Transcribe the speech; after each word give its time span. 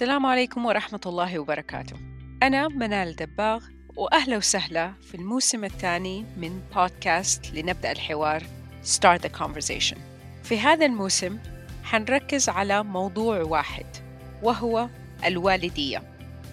السلام 0.00 0.26
عليكم 0.26 0.66
ورحمة 0.66 1.00
الله 1.06 1.38
وبركاته. 1.38 1.96
أنا 2.42 2.68
منال 2.68 3.16
دباغ 3.16 3.64
وأهلا 3.96 4.36
وسهلا 4.36 4.92
في 5.02 5.14
الموسم 5.14 5.64
الثاني 5.64 6.24
من 6.36 6.60
بودكاست 6.74 7.54
لنبدأ 7.54 7.92
الحوار 7.92 8.42
Start 8.84 9.20
the 9.20 9.38
Conversation. 9.38 9.98
في 10.44 10.60
هذا 10.60 10.86
الموسم 10.86 11.38
حنركز 11.84 12.48
على 12.48 12.82
موضوع 12.82 13.42
واحد 13.42 13.86
وهو 14.42 14.88
الوالدية. 15.24 16.02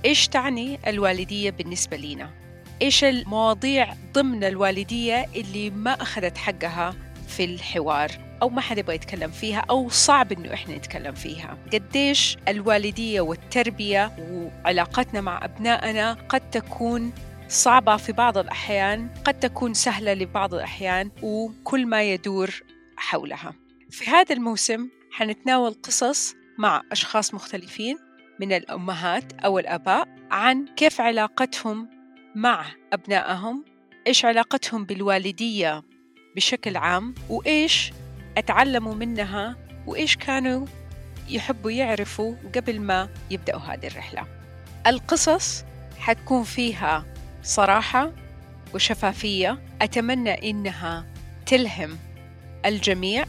إيش 0.05 0.27
تعني 0.27 0.79
الوالدية 0.87 1.49
بالنسبة 1.49 1.97
لنا؟ 1.97 2.29
إيش 2.81 3.03
المواضيع 3.03 3.93
ضمن 4.13 4.43
الوالدية 4.43 5.25
اللي 5.35 5.69
ما 5.69 5.91
أخذت 5.91 6.37
حقها 6.37 6.95
في 7.27 7.43
الحوار؟ 7.43 8.26
أو 8.41 8.49
ما 8.49 8.61
حد 8.61 8.77
يبغى 8.77 8.95
يتكلم 8.95 9.31
فيها 9.31 9.65
أو 9.69 9.89
صعب 9.89 10.31
إنه 10.31 10.53
إحنا 10.53 10.77
نتكلم 10.77 11.13
فيها. 11.13 11.57
قديش 11.73 12.37
الوالدية 12.47 13.21
والتربية 13.21 14.11
وعلاقتنا 14.19 15.21
مع 15.21 15.45
أبنائنا 15.45 16.13
قد 16.29 16.49
تكون 16.49 17.13
صعبة 17.49 17.97
في 17.97 18.11
بعض 18.11 18.37
الأحيان 18.37 19.09
قد 19.25 19.39
تكون 19.39 19.73
سهلة 19.73 20.13
لبعض 20.13 20.53
الأحيان 20.53 21.11
وكل 21.23 21.85
ما 21.85 22.03
يدور 22.03 22.61
حولها. 22.97 23.53
في 23.89 24.09
هذا 24.09 24.35
الموسم 24.35 24.89
حنتناول 25.11 25.73
قصص 25.83 26.35
مع 26.57 26.81
أشخاص 26.91 27.33
مختلفين 27.33 27.97
من 28.39 28.53
الأمهات 28.53 29.33
أو 29.33 29.59
الآباء 29.59 30.07
عن 30.31 30.65
كيف 30.75 31.01
علاقتهم 31.01 31.89
مع 32.35 32.65
أبنائهم 32.93 33.65
إيش 34.07 34.25
علاقتهم 34.25 34.85
بالوالدية 34.85 35.83
بشكل 36.35 36.77
عام 36.77 37.15
وإيش 37.29 37.91
أتعلموا 38.37 38.95
منها 38.95 39.55
وإيش 39.87 40.15
كانوا 40.15 40.65
يحبوا 41.29 41.71
يعرفوا 41.71 42.35
قبل 42.55 42.79
ما 42.79 43.09
يبدأوا 43.31 43.61
هذه 43.61 43.87
الرحلة. 43.87 44.25
القصص 44.87 45.65
حتكون 45.99 46.43
فيها 46.43 47.05
صراحة 47.43 48.11
وشفافية. 48.73 49.59
أتمنى 49.81 50.49
إنها 50.49 51.05
تلهم 51.45 51.97
الجميع. 52.65 53.25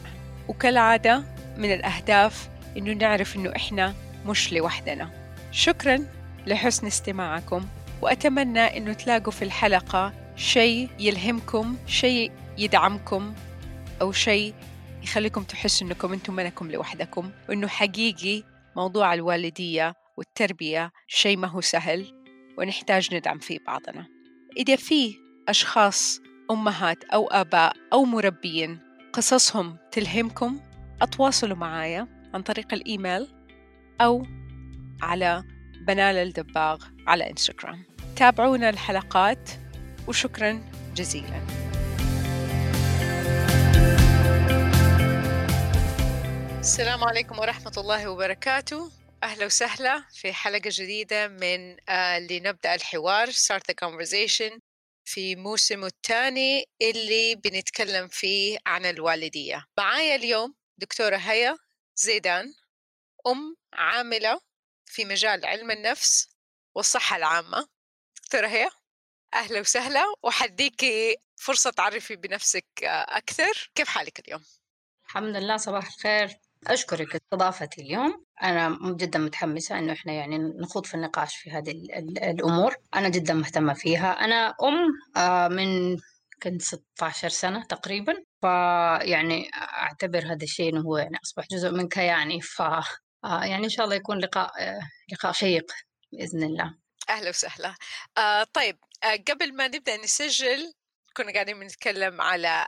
وكالعادة 0.49 1.23
من 1.57 1.73
الأهداف 1.73 2.49
إنه 2.77 2.93
نعرف 2.93 3.37
إنه 3.37 3.53
إحنا 3.57 3.95
مش 4.27 4.53
لوحدنا. 4.53 5.11
شكرا 5.53 5.99
لحسن 6.47 6.87
استماعكم. 6.87 7.67
وأتمنى 8.03 8.77
إنه 8.77 8.93
تلاقوا 8.93 9.33
في 9.33 9.43
الحلقة 9.43 10.13
شيء 10.37 10.89
يلهمكم 10.99 11.77
شيء 11.87 12.33
يدعمكم 12.59 13.35
أو 14.01 14.13
شيء 14.13 14.55
يخليكم 15.03 15.43
تحسوا 15.43 15.87
إنكم 15.87 16.13
أنتم 16.13 16.35
منكم 16.37 16.71
لوحدكم 16.71 17.31
وإنه 17.49 17.69
حقيقي 17.69 18.43
موضوع 18.77 19.15
الوالدية 19.15 19.95
والتربية 20.17 20.93
شيء 21.09 21.37
ما 21.37 21.49
هو 21.49 21.61
سهل 21.61 22.07
ونحتاج 22.59 23.15
ندعم 23.15 23.39
فيه 23.39 23.59
بعضنا. 23.67 24.07
إذا 24.57 24.77
في 24.77 25.15
أشخاص 25.49 26.21
أمهات 26.51 27.05
أو 27.05 27.27
آباء 27.27 27.77
أو 27.93 28.05
مربيين 28.05 28.79
قصصهم 29.13 29.77
تلهمكم 29.93 30.61
أتواصلوا 31.03 31.57
معايا 31.57 32.09
عن 32.35 32.43
طريق 32.43 32.75
الإيميل 32.75 33.29
أو 34.01 34.27
على 35.03 35.45
بنال 35.87 36.17
الدباغ 36.17 36.85
على 37.07 37.31
إنستغرام. 37.31 37.85
تابعونا 38.17 38.71
الحلقات 38.71 39.51
وشكرا 40.09 40.61
جزيلا. 40.95 41.68
السلام 46.59 47.05
عليكم 47.05 47.39
ورحمة 47.39 47.73
الله 47.77 48.11
وبركاته. 48.11 48.93
أهلا 49.23 49.47
وسهلا 49.47 50.05
في 50.13 50.33
حلقة 50.33 50.61
جديدة 50.65 51.29
من 51.29 51.91
آه 51.91 52.19
لنبدأ 52.19 52.75
الحوار 52.75 53.31
Start 53.31 53.63
the 53.71 53.75
Conversation 53.85 54.59
في 55.05 55.37
موسمه 55.37 55.87
الثاني 55.87 56.65
اللي 56.83 57.35
بنتكلم 57.35 58.09
فيه 58.09 58.59
عن 58.67 58.87
الوالدية. 58.87 59.67
معايا 59.79 60.15
اليوم 60.15 60.55
دكتورة 60.79 61.17
هيا 61.17 61.57
زيدان 61.97 62.55
أم 63.27 63.57
عاملة 63.73 64.41
في 64.87 65.05
مجال 65.05 65.47
علم 65.47 65.71
النفس 65.71 66.29
والصحة 66.75 67.17
العامة. 67.17 67.69
دكتورة 68.17 68.47
هيا 68.47 68.71
أهلا 69.35 69.61
وسهلا. 69.61 70.05
وحديكي 70.23 71.17
فرصة 71.37 71.71
تعرفي 71.71 72.17
بنفسك 72.17 72.67
أكثر. 72.83 73.71
كيف 73.75 73.89
حالك 73.89 74.21
اليوم؟ 74.21 74.45
الحمد 75.07 75.37
لله 75.37 75.57
صباح 75.57 75.87
الخير. 75.87 76.48
أشكرك 76.67 77.15
استضافتي 77.15 77.81
اليوم. 77.81 78.25
أنا 78.43 78.79
جدا 78.97 79.19
متحمسة 79.19 79.79
إنه 79.79 79.93
إحنا 79.93 80.13
يعني 80.13 80.39
نخوض 80.39 80.87
في 80.87 80.95
النقاش 80.95 81.37
في 81.37 81.51
هذه 81.51 81.71
الأمور. 82.31 82.75
أنا 82.95 83.09
جدا 83.09 83.35
مهتمة 83.35 83.75
فيها. 83.75 84.13
أنا 84.13 84.55
أم 84.63 85.53
من 85.53 85.97
كنت 86.43 86.63
16 86.63 87.29
سنة 87.29 87.65
تقريبا. 87.65 88.15
فيعني 88.41 89.51
أعتبر 89.55 90.19
هذا 90.19 90.43
الشيء 90.43 90.73
إنه 90.73 90.81
هو 90.81 90.97
يعني 90.97 91.19
أصبح 91.25 91.47
جزء 91.51 91.71
من 91.71 91.89
كياني 91.89 92.41
ف 92.41 92.63
يعني 93.25 93.65
إن 93.65 93.69
شاء 93.69 93.85
الله 93.85 93.97
يكون 93.97 94.19
لقاء 94.19 94.53
لقاء 95.13 95.33
شيق 95.33 95.73
بإذن 96.13 96.43
الله. 96.43 96.75
أهلا 97.09 97.29
وسهلا. 97.29 97.75
آه 98.19 98.45
طيب 98.53 98.79
آه 99.05 99.17
قبل 99.29 99.57
ما 99.57 99.69
نبدأ 99.69 99.97
نسجل 99.97 100.73
كنا 101.17 101.33
قاعدين 101.33 101.61
بنتكلم 101.61 102.21
على 102.21 102.67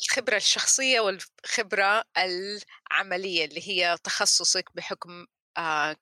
الخبرة 0.00 0.36
الشخصية 0.36 1.00
والخبرة 1.00 2.04
العملية 2.18 3.44
اللي 3.44 3.68
هي 3.68 3.98
تخصصك 4.04 4.70
بحكم 4.74 5.26
آه 5.58 5.96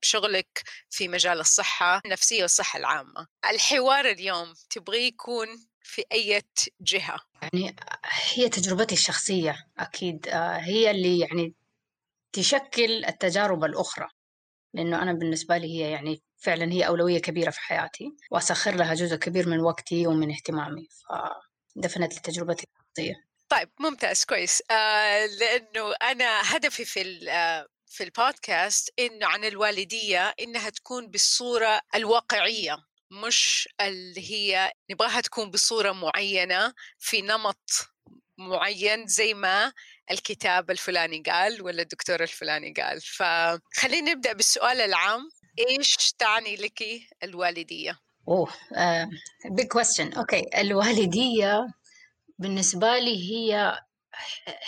شغلك 0.00 0.62
في 0.90 1.08
مجال 1.08 1.40
الصحة 1.40 2.00
النفسية 2.04 2.42
والصحة 2.42 2.78
العامة. 2.78 3.26
الحوار 3.50 4.04
اليوم 4.04 4.54
تبغي 4.70 5.06
يكون 5.06 5.46
في 5.82 6.04
أي 6.12 6.42
جهة؟ 6.80 7.20
يعني 7.42 7.76
هي 8.34 8.48
تجربتي 8.48 8.94
الشخصية 8.94 9.66
أكيد 9.78 10.28
هي 10.60 10.90
اللي 10.90 11.18
يعني 11.18 11.54
تشكل 12.32 13.04
التجارب 13.04 13.64
الأخرى. 13.64 14.08
لأنه 14.74 15.02
أنا 15.02 15.12
بالنسبة 15.12 15.56
لي 15.56 15.66
هي 15.66 15.90
يعني 15.90 16.22
فعلا 16.36 16.72
هي 16.72 16.86
أولوية 16.86 17.18
كبيرة 17.18 17.50
في 17.50 17.60
حياتي 17.60 18.16
وأسخر 18.30 18.74
لها 18.74 18.94
جزء 18.94 19.16
كبير 19.16 19.48
من 19.48 19.60
وقتي 19.60 20.06
ومن 20.06 20.30
اهتمامي. 20.30 20.88
فدفنت 21.76 22.14
لتجربتي 22.14 22.66
الشخصية. 23.00 23.30
طيب 23.48 23.68
ممتاز 23.80 24.24
كويس. 24.24 24.62
آه 24.70 25.26
لأنه 25.26 25.94
أنا 26.02 26.56
هدفي 26.56 26.84
في 26.84 27.20
في 27.86 28.04
البودكاست 28.04 28.90
إنه 28.98 29.26
عن 29.26 29.44
الوالدية 29.44 30.34
إنها 30.40 30.70
تكون 30.70 31.06
بالصورة 31.10 31.80
الواقعية 31.94 32.76
مش 33.10 33.68
اللي 33.80 34.30
هي 34.30 34.72
نبغاها 34.90 35.20
تكون 35.20 35.50
بصورة 35.50 35.92
معينة 35.92 36.74
في 36.98 37.22
نمط 37.22 37.90
معين 38.38 39.06
زي 39.06 39.34
ما 39.34 39.72
الكتاب 40.10 40.70
الفلاني 40.70 41.22
قال 41.26 41.62
ولا 41.62 41.82
الدكتور 41.82 42.22
الفلاني 42.22 42.72
قال. 42.72 43.00
فخلينا 43.00 44.10
نبدأ 44.12 44.32
بالسؤال 44.32 44.80
العام 44.80 45.20
إيش 45.58 46.12
تعني 46.18 46.56
لك 46.56 46.82
الوالدية؟ 47.22 47.98
oh 48.28 48.48
big 49.50 49.66
question 49.66 50.12
okay 50.12 50.46
الوالدية 50.60 51.66
بالنسبة 52.40 52.98
لي 52.98 53.30
هي 53.32 53.78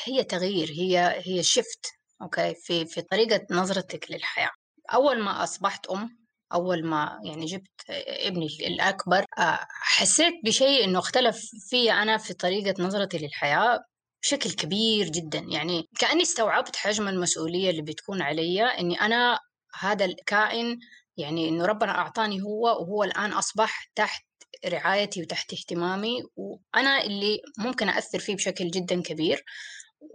هي 0.04 0.24
تغيير 0.24 0.70
هي 0.70 1.22
هي 1.26 1.42
shift 1.42 1.86
okay 2.22 2.54
في 2.54 2.86
في 2.86 3.02
طريقة 3.02 3.46
نظرتك 3.50 4.10
للحياة. 4.10 4.50
أول 4.94 5.22
ما 5.22 5.42
أصبحت 5.42 5.86
أم 5.86 6.18
أول 6.54 6.86
ما 6.86 7.20
يعني 7.24 7.46
جبت 7.46 7.70
ابني 8.08 8.46
الأكبر 8.46 9.24
حسيت 9.70 10.34
بشيء 10.44 10.84
إنه 10.84 10.98
اختلف 10.98 11.40
في 11.70 11.92
أنا 11.92 12.18
في 12.18 12.34
طريقة 12.34 12.82
نظرتي 12.82 13.18
للحياة 13.18 13.80
بشكل 14.22 14.50
كبير 14.50 15.08
جدا. 15.08 15.38
يعني 15.38 15.88
كأني 15.98 16.22
استوعبت 16.22 16.76
حجم 16.76 17.08
المسؤولية 17.08 17.70
اللي 17.70 17.82
بتكون 17.82 18.22
علي 18.22 18.62
إني 18.62 19.00
أنا 19.00 19.38
هذا 19.80 20.04
الكائن 20.04 20.78
يعني 21.16 21.48
إنه 21.48 21.66
ربنا 21.66 21.98
أعطاني 21.98 22.42
هو 22.42 22.62
وهو 22.64 23.04
الآن 23.04 23.32
أصبح 23.32 23.90
تحت 23.94 24.24
رعايتي 24.66 25.22
وتحت 25.22 25.52
اهتمامي 25.52 26.22
وأنا 26.36 27.02
اللي 27.04 27.40
ممكن 27.58 27.88
أثر 27.88 28.18
فيه 28.18 28.34
بشكل 28.34 28.70
جدا 28.70 29.02
كبير 29.02 29.44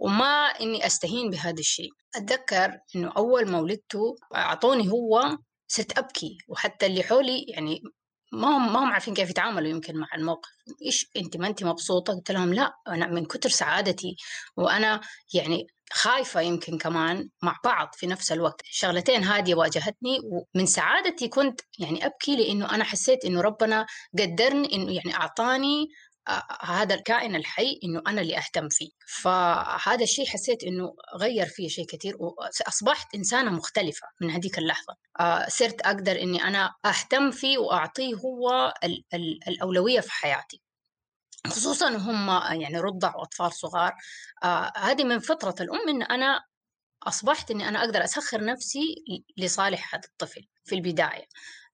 وما 0.00 0.46
إني 0.60 0.86
أستهين 0.86 1.30
بهذا 1.30 1.60
الشيء. 1.60 1.90
أتذكر 2.16 2.78
إنه 2.96 3.12
أول 3.16 3.50
ما 3.50 3.60
ولدته 3.60 4.16
أعطوني 4.34 4.88
هو 4.88 5.38
صرت 5.68 5.98
أبكي 5.98 6.38
وحتى 6.48 6.86
اللي 6.86 7.02
حولي 7.02 7.44
يعني 7.48 7.82
ما 8.32 8.56
هم 8.56 8.72
ما 8.72 8.84
هم 8.84 8.92
عارفين 8.92 9.14
كيف 9.14 9.30
يتعاملوا 9.30 9.68
يمكن 9.68 9.96
مع 9.96 10.08
الموقف. 10.14 10.50
إيش 10.86 11.10
أنت 11.16 11.36
ما 11.36 11.46
أنت 11.46 11.64
مبسوطة؟ 11.64 12.12
قلت 12.12 12.30
لهم 12.30 12.54
لا 12.54 12.74
أنا 12.88 13.06
من 13.06 13.24
كتر 13.24 13.48
سعادتي 13.48 14.16
وأنا 14.56 15.00
يعني 15.34 15.66
خايفة 15.92 16.40
يمكن 16.40 16.78
كمان 16.78 17.28
مع 17.42 17.56
بعض 17.64 17.88
في 17.94 18.06
نفس 18.06 18.32
الوقت. 18.32 18.60
شغلتين 18.64 19.24
هذه 19.24 19.54
واجهتني 19.54 20.20
ومن 20.24 20.66
سعادتي 20.66 21.28
كنت 21.28 21.60
يعني 21.78 22.06
أبكي 22.06 22.36
لأنه 22.36 22.74
أنا 22.74 22.84
حسيت 22.84 23.24
إنه 23.24 23.40
ربنا 23.40 23.86
قدرني 24.18 24.74
إنه 24.74 24.92
يعني 24.92 25.14
أعطاني 25.14 25.88
هذا 26.60 26.94
الكائن 26.94 27.36
الحي 27.36 27.80
إنه 27.84 28.02
أنا 28.06 28.20
اللي 28.20 28.38
أهتم 28.38 28.68
فيه. 28.68 28.90
فهذا 29.08 30.02
الشيء 30.02 30.26
حسيت 30.26 30.64
إنه 30.64 30.94
غير 31.20 31.46
فيه 31.46 31.68
شيء 31.68 31.86
كثير 31.86 32.16
وأصبحت 32.18 33.14
إنسانة 33.14 33.50
مختلفة 33.50 34.06
من 34.20 34.30
هذيك 34.30 34.58
اللحظة. 34.58 34.96
صرت 35.48 35.80
أقدر 35.80 36.22
إني 36.22 36.44
أنا 36.44 36.74
أهتم 36.84 37.30
فيه 37.30 37.58
وأعطيه 37.58 38.14
هو 38.14 38.74
ال 38.84 39.04
ال 39.14 39.48
الأولوية 39.48 40.00
في 40.00 40.12
حياتي. 40.12 40.62
خصوصا 41.46 41.88
هم 41.96 42.28
يعني 42.60 42.80
رضع 42.80 43.16
وأطفال 43.16 43.52
صغار. 43.52 43.94
آه 44.44 44.72
هذه 44.76 45.04
من 45.04 45.18
فطرة 45.18 45.54
الأم 45.60 45.88
إن 45.88 46.02
أنا 46.02 46.40
أصبحت 47.02 47.50
إني 47.50 47.68
أنا 47.68 47.80
أقدر 47.84 48.04
أسخر 48.04 48.44
نفسي 48.44 48.94
لصالح 49.36 49.94
هذا 49.94 50.02
الطفل 50.08 50.46
في 50.64 50.74
البداية. 50.74 51.24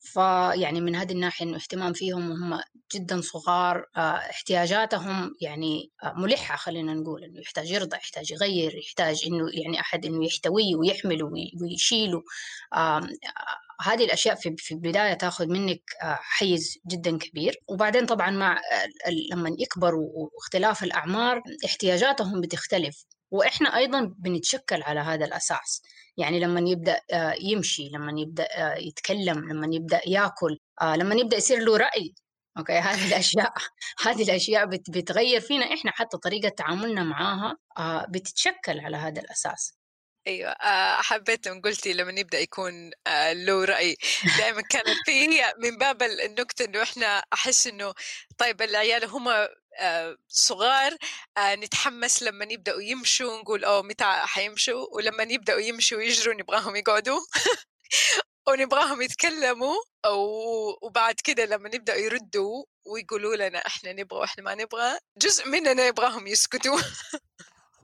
فيعني 0.05 0.81
من 0.81 0.97
هذه 0.97 1.13
الناحية 1.13 1.47
إنه 1.47 1.57
اهتمام 1.57 1.93
فيهم 1.93 2.31
وهم 2.31 2.61
جدا 2.95 3.21
صغار 3.21 3.87
آه، 3.97 4.01
احتياجاتهم 4.01 5.35
يعني 5.41 5.91
آه، 6.03 6.13
ملحة 6.17 6.57
خلينا 6.57 6.95
نقول 6.95 7.25
إنه 7.25 7.41
يحتاج 7.41 7.71
يرضع 7.71 7.97
يحتاج 7.97 8.33
يغير 8.33 8.77
يحتاج 8.77 9.23
إنه 9.27 9.51
يعني 9.53 9.81
أحد 9.81 10.07
إنه 10.07 10.27
يحتويه 10.27 10.77
ويحمله 10.77 11.31
ويشيله. 11.63 12.23
هذه 13.81 14.05
الأشياء 14.05 14.35
في 14.35 14.55
في 14.59 14.75
البداية 14.75 15.15
تاخذ 15.15 15.47
منك 15.47 15.83
آه، 16.03 16.19
حيز 16.21 16.79
جدا 16.87 17.19
كبير. 17.19 17.57
وبعدين 17.69 18.07
طبعا 18.07 18.31
مع 18.31 18.61
لما 19.33 19.57
يكبروا 19.59 20.09
واختلاف 20.15 20.85
الأعمار 20.85 21.43
احتياجاتهم 21.65 22.41
بتختلف. 22.41 23.05
وإحنا 23.31 23.77
أيضا 23.77 24.15
بنتشكل 24.19 24.83
على 24.83 25.01
هذا 25.01 25.25
الأساس. 25.25 25.83
يعني 26.17 26.41
لما 26.41 26.61
يبدأ 26.71 27.01
آه، 27.13 27.35
يمشي 27.41 27.89
لما 27.89 28.21
يبدأ 28.21 28.49
آه، 28.53 28.75
يتكلم 28.75 29.53
لما 29.53 29.69
يبدأ 29.75 30.01
يأكل 30.07 30.59
لما 30.83 31.15
يبدأ 31.15 31.37
يصير 31.37 31.59
له 31.59 31.77
رأي. 31.77 32.15
أوكي؟ 32.59 32.73
هذه 32.89 33.09
الأشياء 33.09 33.53
هذه 34.07 34.23
الأشياء 34.23 34.67
بتغير 34.67 35.41
فينا. 35.41 35.75
إحنا 35.75 35.91
حتى 35.91 36.17
طريقة 36.19 36.49
تعاملنا 36.49 37.03
معاها 37.05 37.57
بتتشكل 38.09 38.81
على 38.81 38.97
هذا 38.97 39.21
الأساس. 39.21 39.84
أيوه. 40.27 40.51
آه، 40.51 41.03
حبيت 41.03 41.49
لما 41.49 41.61
قلتي 41.61 41.93
لما 41.93 42.21
يبدأ 42.21 42.39
يكون 42.39 42.91
آه، 43.07 43.33
له 43.33 43.65
رأي. 43.65 43.97
دائما 44.39 44.61
كانت 44.63 44.89
في 45.07 45.13
هي 45.13 45.55
من 45.59 45.77
باب 45.79 46.03
النكته 46.03 46.65
إنه 46.65 46.83
إحنا 46.83 47.23
أحس 47.33 47.67
إنه 47.67 47.95
طيب 48.39 48.63
العيال 48.63 49.05
هم 49.05 49.29
آه، 49.81 50.17
صغار 50.29 50.97
نتحمس 51.39 52.23
لما 52.23 52.45
يبدأوا 52.51 52.83
يمشوا 52.83 53.37
نقول 53.41 53.65
أوه 53.65 53.83
متى 53.83 54.05
حيمشوا؟ 54.05 54.87
ولما 54.97 55.23
يبدأوا 55.23 55.61
يمشوا 55.61 55.99
ويجروا 55.99 56.35
نبغاهم 56.35 56.77
يقعدوا. 56.77 57.21
ونبغاهم 58.49 59.03
يتكلموا. 59.03 59.77
وبعد 60.83 61.15
كده 61.25 61.45
لما 61.45 61.69
نبدأ 61.75 61.97
يردوا 61.97 62.65
ويقولوا 62.87 63.37
لنا 63.37 63.59
إحنا 63.67 63.93
نبغى 63.93 64.19
وإحنا 64.21 64.45
ما 64.45 64.55
نبغى 64.55 64.99
جزء 65.19 65.49
مننا 65.49 65.87
يبغاهم 65.87 66.27
يسكتوا. 66.27 66.79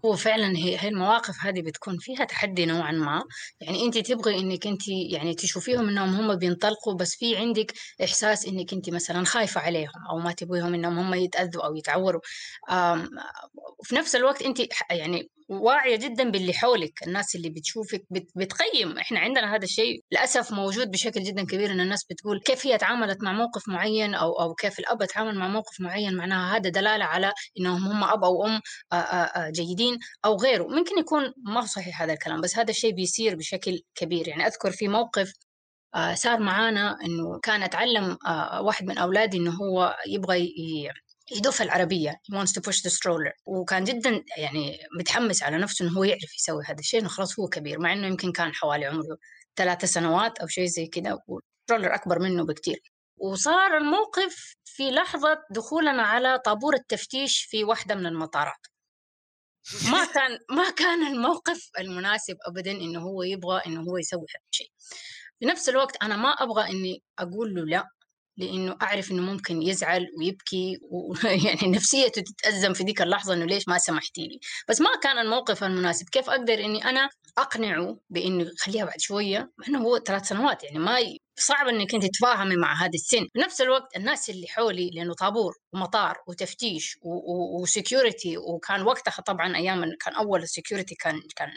هو 0.05 0.17
فعلا 0.17 0.57
هي 0.57 0.79
هي 0.81 0.89
المواقف 0.89 1.35
هذه 1.45 1.63
بتكون 1.63 1.99
فيها 1.99 2.25
تحدي 2.25 2.67
نوعا 2.67 2.93
ما. 2.93 3.23
يعني 3.61 3.85
أنت 3.85 3.99
تبغي 3.99 4.39
إنك 4.39 4.67
أنت 4.67 4.89
يعني 4.89 5.35
تشوفيهم 5.35 5.89
إنهم 5.89 6.15
هم 6.15 6.35
بينطلقوا 6.37 6.95
بس 6.95 7.15
في 7.17 7.37
عندك 7.37 7.73
إحساس 8.05 8.47
إنك 8.47 8.73
أنت 8.73 8.91
مثلا 8.91 9.25
خايفة 9.25 9.61
عليهم 9.61 9.91
أو 10.11 10.19
ما 10.19 10.33
تبغيهم 10.33 10.75
إنهم 10.75 10.99
هم 10.99 11.15
يتأذوا 11.15 11.67
أو 11.67 11.77
يتعوروا. 11.77 12.21
وفي 13.79 13.95
نفس 13.95 14.17
الوقت 14.17 14.43
أنت 14.43 14.61
يعني 14.91 15.31
واعية 15.51 15.97
جدا 15.97 16.31
باللي 16.31 16.53
حولك 16.53 16.93
الناس 17.07 17.37
اللي 17.37 17.51
بتشوفك 17.51 18.05
بتقيم. 18.37 18.99
إحنا 18.99 19.21
عندنا 19.21 19.55
هذا 19.57 19.65
الشيء 19.65 20.05
للأسف 20.13 20.53
موجود 20.53 20.91
بشكل 20.91 21.23
جدا 21.23 21.45
كبير 21.45 21.71
إن 21.71 21.81
الناس 21.81 22.05
بتقول 22.05 22.41
كيف 22.41 22.67
هي 22.67 22.79
تعاملت 22.79 23.23
مع 23.23 23.33
موقف 23.33 23.69
معين 23.69 24.15
أو 24.15 24.33
أو 24.41 24.55
كيف 24.55 24.79
الأب 24.79 25.05
تعامل 25.05 25.39
مع 25.39 25.49
موقف 25.49 25.81
معين 25.81 26.17
معناها 26.17 26.57
هذا 26.57 26.71
دلالة 26.71 27.05
على 27.05 27.33
إنهم 27.61 27.85
هم 27.85 28.05
أب 28.05 28.25
أو 28.25 28.47
أم 28.47 28.61
جيدين 29.53 29.99
أو 30.25 30.37
غيره. 30.37 30.65
ممكن 30.65 30.99
يكون 30.99 31.33
ما 31.47 31.61
صحيح 31.61 32.03
هذا 32.03 32.13
الكلام 32.13 32.41
بس 32.41 32.59
هذا 32.59 32.71
الشيء 32.71 32.93
بيصير 32.95 33.37
بشكل 33.37 33.81
كبير. 33.95 34.29
يعني 34.29 34.47
أذكر 34.47 34.71
في 34.71 34.89
موقف 34.89 35.33
صار 36.15 36.41
معانا 36.41 36.97
إنه 37.05 37.39
كان 37.43 37.63
أتعلم 37.63 38.19
واحد 38.61 38.87
من 38.87 38.99
أولادي 38.99 39.37
إنه 39.37 39.51
هو 39.51 39.97
يبغى 40.07 40.55
يدف 41.37 41.63
العربية. 41.63 42.11
He 42.11 42.37
wants 42.37 42.53
to 42.53 42.61
push 42.61 42.83
the 42.83 42.91
stroller. 42.91 43.33
وكان 43.47 43.85
جدا 43.85 44.25
يعني 44.37 44.79
متحمس 44.99 45.43
على 45.43 45.59
نفسه 45.59 45.85
إنه 45.85 45.99
هو 45.99 46.05
يعرف 46.05 46.37
يسوي 46.39 46.65
هذا 46.67 46.79
الشيء 46.79 47.01
إنه 47.01 47.09
خلاص 47.09 47.41
هو 47.41 47.49
كبير 47.49 47.79
مع 47.79 47.93
إنه 47.93 48.07
يمكن 48.07 48.33
كان 48.33 48.55
حوالي 48.55 48.87
عمره 48.87 49.19
ثلاثة 49.57 49.87
سنوات 49.87 50.39
أو 50.39 50.47
شيء 50.47 50.67
زي 50.67 50.87
كذا 50.87 51.19
والسترولر 51.27 51.95
أكبر 51.95 52.19
منه 52.19 52.45
بكثير 52.45 52.93
وصار 53.21 53.77
الموقف 53.77 54.57
في 54.65 54.91
لحظة 54.91 55.39
دخولنا 55.51 56.03
على 56.03 56.39
طابور 56.39 56.75
التفتيش 56.75 57.43
في 57.43 57.65
واحدة 57.65 57.95
من 57.95 58.07
المطارات. 58.07 58.67
ما 59.93 60.05
كان 60.15 60.39
ما 60.51 60.71
كان 60.71 61.07
الموقف 61.07 61.71
المناسب 61.79 62.37
ابدا 62.47 62.71
إنه 62.71 63.01
هو 63.01 63.23
يبغى 63.23 63.63
إنه 63.67 63.81
هو 63.81 63.99
يسوي 63.99 64.27
هذا 64.35 64.45
الشيء. 64.53 64.71
في 65.41 65.47
نفس 65.47 65.69
الوقت 65.69 65.97
أنا 66.03 66.17
ما 66.17 66.29
أبغى 66.29 66.71
إني 66.71 67.03
أقول 67.19 67.55
له 67.55 67.65
لا. 67.65 67.89
لإنه 68.37 68.77
أعرف 68.83 69.11
إنه 69.11 69.23
ممكن 69.23 69.63
يزعل 69.63 70.07
ويبكي 70.19 70.79
ويعني 70.83 71.69
نفسيته 71.77 72.23
تتأزم 72.23 72.73
في 72.73 72.85
ذيك 72.85 73.03
اللحظة 73.03 73.35
إنه 73.35 73.45
ليش 73.45 73.69
ما 73.69 73.79
سمحتي 73.79 74.27
لي؟ 74.27 74.41
بس 74.69 74.81
ما 74.81 74.91
كان 75.03 75.19
الموقف 75.19 75.65
المناسب. 75.65 76.09
كيف 76.09 76.31
أقدر 76.31 76.55
إني 76.55 76.85
أنا 76.85 77.09
أقنعه 77.39 77.99
بإنه 78.11 78.51
خليها 78.59 78.85
بعد 78.85 79.01
شوية؟ 79.01 79.53
مع 79.59 79.67
إنه 79.69 79.79
هو 79.79 79.99
ثلاث 79.99 80.29
سنوات 80.29 80.65
يعني 80.65 80.79
ما 80.79 80.99
صعب 81.39 81.69
إنك 81.69 81.95
أنت 81.95 82.07
تتفاهمي 82.07 82.57
مع 82.57 82.83
هذا 82.83 82.91
السن. 82.95 83.27
في 83.33 83.39
نفس 83.39 83.61
الوقت 83.61 83.97
الناس 83.97 84.31
اللي 84.31 84.47
حولي 84.47 84.91
لأنه 84.91 85.15
طابور 85.15 85.57
ومطار 85.73 86.19
وتفتيش 86.27 86.99
و 87.03 87.18
security 87.18 88.39
وكان 88.39 88.83
وقتها 88.83 89.23
طبعا 89.23 89.57
أيام 89.57 89.85
كان 90.01 90.15
أول 90.15 90.43
ال 90.43 90.49
security 90.49 90.95
كان 90.95 91.21
كان 91.37 91.49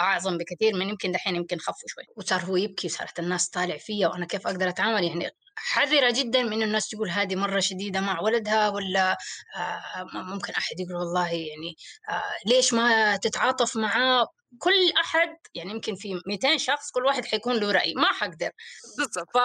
أعظم 0.00 0.38
بكثير 0.38 0.74
من 0.74 0.88
يمكن 0.88 1.12
دحين 1.12 1.36
يمكن 1.36 1.58
خفوا 1.58 1.88
شوي. 1.88 2.04
وصار 2.16 2.44
هو 2.44 2.56
يبكي 2.56 2.86
وصارت 2.86 3.18
الناس 3.18 3.48
طالع 3.48 3.76
فيا 3.76 4.08
وأنا 4.08 4.26
كيف 4.26 4.46
أقدر 4.46 4.68
أتعامل؟ 4.68 5.04
يعني 5.04 5.30
حذرة 5.56 6.10
جدا 6.10 6.42
من 6.42 6.62
الناس 6.62 6.88
تقول 6.88 7.10
هذه 7.10 7.36
مرة 7.36 7.60
شديدة 7.60 8.00
مع 8.00 8.20
ولدها 8.20 8.68
ولا 8.68 9.16
آه، 9.56 10.04
ممكن 10.14 10.52
أحد 10.52 10.80
يقول 10.80 10.96
والله 10.96 11.32
يعني 11.32 11.76
آه، 12.08 12.22
ليش 12.46 12.74
ما 12.74 13.16
تتعاطف 13.16 13.76
معاه 13.76 14.26
كل 14.58 14.92
أحد؟ 15.00 15.36
يعني 15.54 15.70
يمكن 15.70 15.94
في 15.94 16.20
200 16.26 16.56
شخص 16.56 16.90
كل 16.90 17.04
واحد 17.04 17.24
حيكون 17.24 17.56
له 17.56 17.72
رأي 17.72 17.94
ما 17.94 18.12
حقدر. 18.12 18.50
بالضبط. 18.98 19.28
ف 19.34 19.38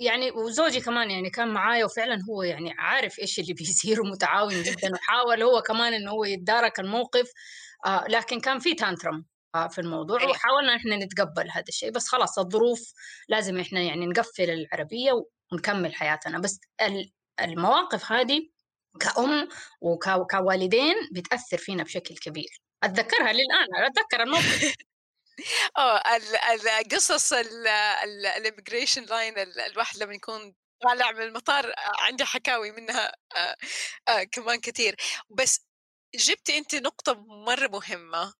يعني 0.00 0.30
وزوجي 0.30 0.80
كمان 0.80 1.10
يعني 1.10 1.30
كان 1.30 1.48
معايا 1.48 1.84
وفعلا 1.84 2.18
هو 2.30 2.42
يعني 2.42 2.74
عارف 2.78 3.18
إيش 3.18 3.38
اللي 3.38 3.52
بيصير 3.58 4.00
ومتعاون 4.00 4.62
جدا 4.62 4.92
وحاول 4.94 5.42
هو 5.42 5.62
كمان 5.62 5.94
إنه 5.94 6.10
هو 6.10 6.24
يتدارك 6.24 6.80
الموقف 6.80 7.30
آه 7.86 8.04
لكن 8.08 8.40
كان 8.40 8.58
في 8.58 8.74
tantrum 8.74 9.24
آه 9.54 9.68
في 9.68 9.80
الموضوع 9.80 10.20
أيوة. 10.20 10.30
وحاولنا 10.30 10.76
إحنا 10.76 10.96
نتقبل 10.96 11.50
هذا 11.50 11.64
الشيء 11.68 11.90
بس 11.90 12.08
خلاص 12.08 12.38
الظروف 12.38 12.92
لازم 13.28 13.60
إحنا 13.60 13.80
يعني 13.80 14.06
نقفل 14.06 14.50
العربية 14.50 15.12
ونكمل 15.52 15.94
حياتنا. 15.94 16.38
بس 16.38 16.60
المواقف 17.40 18.12
هذه 18.12 18.48
كأم 19.00 19.48
وكوالدين 19.80 20.94
بتأثر 21.12 21.58
فينا 21.58 21.82
بشكل 21.82 22.14
كبير. 22.16 22.60
أتذكرها 22.82 23.32
للآن 23.32 23.84
أتذكر 23.86 24.22
الموقف. 24.22 24.74
آه 25.78 26.02
القصص 26.80 27.32
ال 27.32 27.46
immigration 27.46 29.04
line 29.04 29.34
الواحد 29.38 29.96
لما 29.98 30.14
يكون 30.14 30.54
طالع 30.82 31.12
من 31.12 31.22
المطار 31.22 31.72
عندي 31.98 32.24
حكاوي 32.24 32.70
منها 32.70 33.12
آه 33.36 33.56
آه 34.08 34.24
كمان 34.24 34.60
كثير. 34.60 34.96
بس 35.30 35.66
جبتي 36.14 36.58
انت 36.58 36.74
نقطة 36.74 37.14
مرة 37.46 37.68
مهمة. 37.68 38.34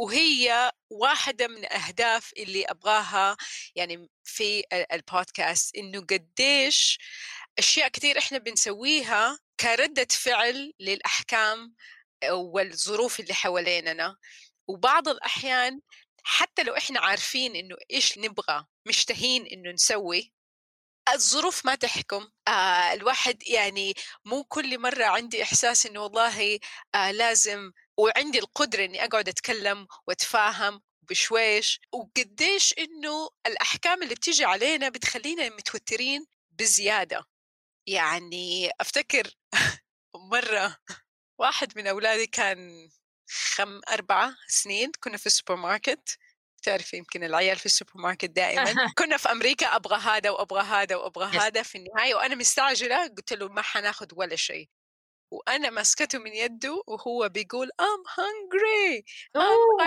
وهي 0.00 0.72
واحدة 0.90 1.48
من 1.48 1.56
الأهداف 1.58 2.32
اللي 2.36 2.64
أبغاها 2.64 3.36
يعني 3.74 4.08
في 4.24 4.64
البودكاست 4.92 5.76
إنه 5.76 6.00
قديش 6.00 6.98
أشياء 7.58 7.88
كثير 7.88 8.18
إحنا 8.18 8.38
بنسويها 8.38 9.38
كردة 9.60 10.06
فعل 10.10 10.72
للأحكام 10.80 11.74
والظروف 12.32 13.20
اللي 13.20 13.34
حواليننا. 13.34 14.16
وبعض 14.68 15.08
الأحيان 15.08 15.80
حتى 16.24 16.62
لو 16.62 16.76
إحنا 16.76 17.00
عارفين 17.00 17.56
إنه 17.56 17.76
إيش 17.90 18.18
نبغى 18.18 18.66
مشتهين 18.86 19.46
إنه 19.46 19.70
نسوي 19.72 20.32
الظروف 21.14 21.66
ما 21.66 21.74
تحكم. 21.74 22.30
آه 22.48 22.92
الواحد 22.92 23.42
يعني 23.48 23.94
مو 24.24 24.44
كل 24.44 24.78
مرة 24.78 25.04
عندي 25.04 25.42
إحساس 25.42 25.86
إنه 25.86 26.00
والله 26.02 26.58
آه 26.94 27.10
لازم 27.12 27.72
وعندي 28.00 28.38
القدرة 28.38 28.84
إني 28.84 29.04
أقعد 29.04 29.28
أتكلم 29.28 29.86
وأتفاهم 30.06 30.82
بشويش 31.02 31.80
وقديش 31.92 32.74
إنه 32.78 33.30
الأحكام 33.46 34.02
اللي 34.02 34.14
بتيجي 34.14 34.44
علينا 34.44 34.88
بتخلينا 34.88 35.48
متوترين 35.48 36.26
بزيادة. 36.50 37.24
يعني 37.86 38.70
أفتكر 38.80 39.34
مرة 40.32 40.76
واحد 41.38 41.78
من 41.78 41.86
أولادي 41.86 42.26
كان 42.26 42.90
خم 43.30 43.80
أربعة 43.88 44.36
سنين 44.48 44.92
كنا 45.00 45.16
في 45.16 45.26
السوبر 45.26 45.56
ماركت 45.56 46.18
تعرفي 46.62 46.96
يمكن 46.96 47.24
العيال 47.24 47.58
في 47.58 47.66
السوبر 47.66 47.92
ماركت 47.94 48.30
دائما. 48.30 48.64
كنا 48.98 49.16
في 49.16 49.30
أمريكا 49.32 49.76
أبغى 49.76 49.98
هذا 49.98 50.30
وأبغى 50.30 50.62
هذا 50.62 50.96
وأبغى 50.96 51.38
هذا 51.38 51.62
في 51.62 51.78
النهاية 51.78 52.14
وأنا 52.14 52.34
مستعجلة 52.34 53.06
قلت 53.06 53.32
له 53.32 53.48
ما 53.48 53.62
حناخذ 53.62 54.06
ولا 54.16 54.36
شيء. 54.36 54.68
وأنا 55.30 55.70
ماسكته 55.70 56.18
من 56.18 56.32
يده 56.34 56.82
وهو 56.86 57.28
بيقول 57.28 57.70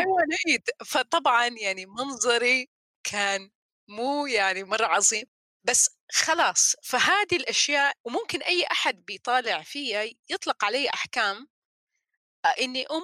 want 0.06 0.32
to 0.34 0.38
eat 0.54 0.86
فطبعا 0.88 1.48
يعني 1.48 1.86
منظري 1.86 2.70
كان 3.04 3.52
مو 3.88 4.26
يعني 4.26 4.64
مرة 4.64 4.86
عظيم. 4.86 5.26
بس 5.64 5.90
خلاص 6.12 6.76
فهذه 6.84 7.36
الأشياء 7.36 7.94
وممكن 8.06 8.42
أي 8.42 8.66
أحد 8.72 9.06
بيطالع 9.06 9.62
فيها 9.62 10.04
يطلق 10.30 10.66
علي 10.66 10.90
أحكام 10.90 11.48
إني 12.62 12.86
أم 12.92 13.04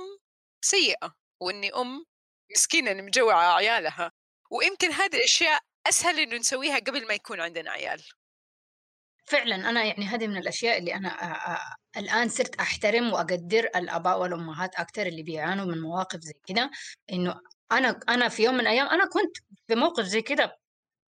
سيئة 0.61 1.15
وإني 1.41 1.73
أم 1.75 2.05
مسكينة 2.51 2.93
مجوعة 2.93 3.55
عيالها. 3.55 4.11
ويمكن 4.51 4.91
هذه 4.91 5.15
الأشياء 5.17 5.61
أسهل 5.87 6.19
إنه 6.19 6.35
نسويها 6.37 6.75
قبل 6.79 7.07
ما 7.07 7.13
يكون 7.13 7.41
عندنا 7.41 7.71
عيال. 7.71 8.03
فعلا 9.29 9.55
أنا 9.69 9.83
يعني 9.83 10.05
هذه 10.05 10.27
من 10.27 10.37
الأشياء 10.37 10.77
اللي 10.79 10.95
أنا 10.95 11.17
الآن 11.97 12.29
صرت 12.29 12.55
أحترم 12.55 13.13
وأقدر 13.13 13.69
الآباء 13.75 14.21
والأمهات 14.21 14.75
أكثر 14.75 15.05
اللي 15.07 15.23
بيعانوا 15.23 15.65
من 15.65 15.81
مواقف 15.81 16.19
زي 16.19 16.33
كده. 16.47 16.71
إنه 17.13 17.35
أنا 17.71 17.99
أنا 18.09 18.29
في 18.29 18.43
يوم 18.43 18.53
من 18.53 18.59
الأيام 18.59 18.87
أنا 18.87 19.05
كنت 19.05 19.37
في 19.67 19.75
موقف 19.75 20.03
زي 20.05 20.21
كده 20.21 20.57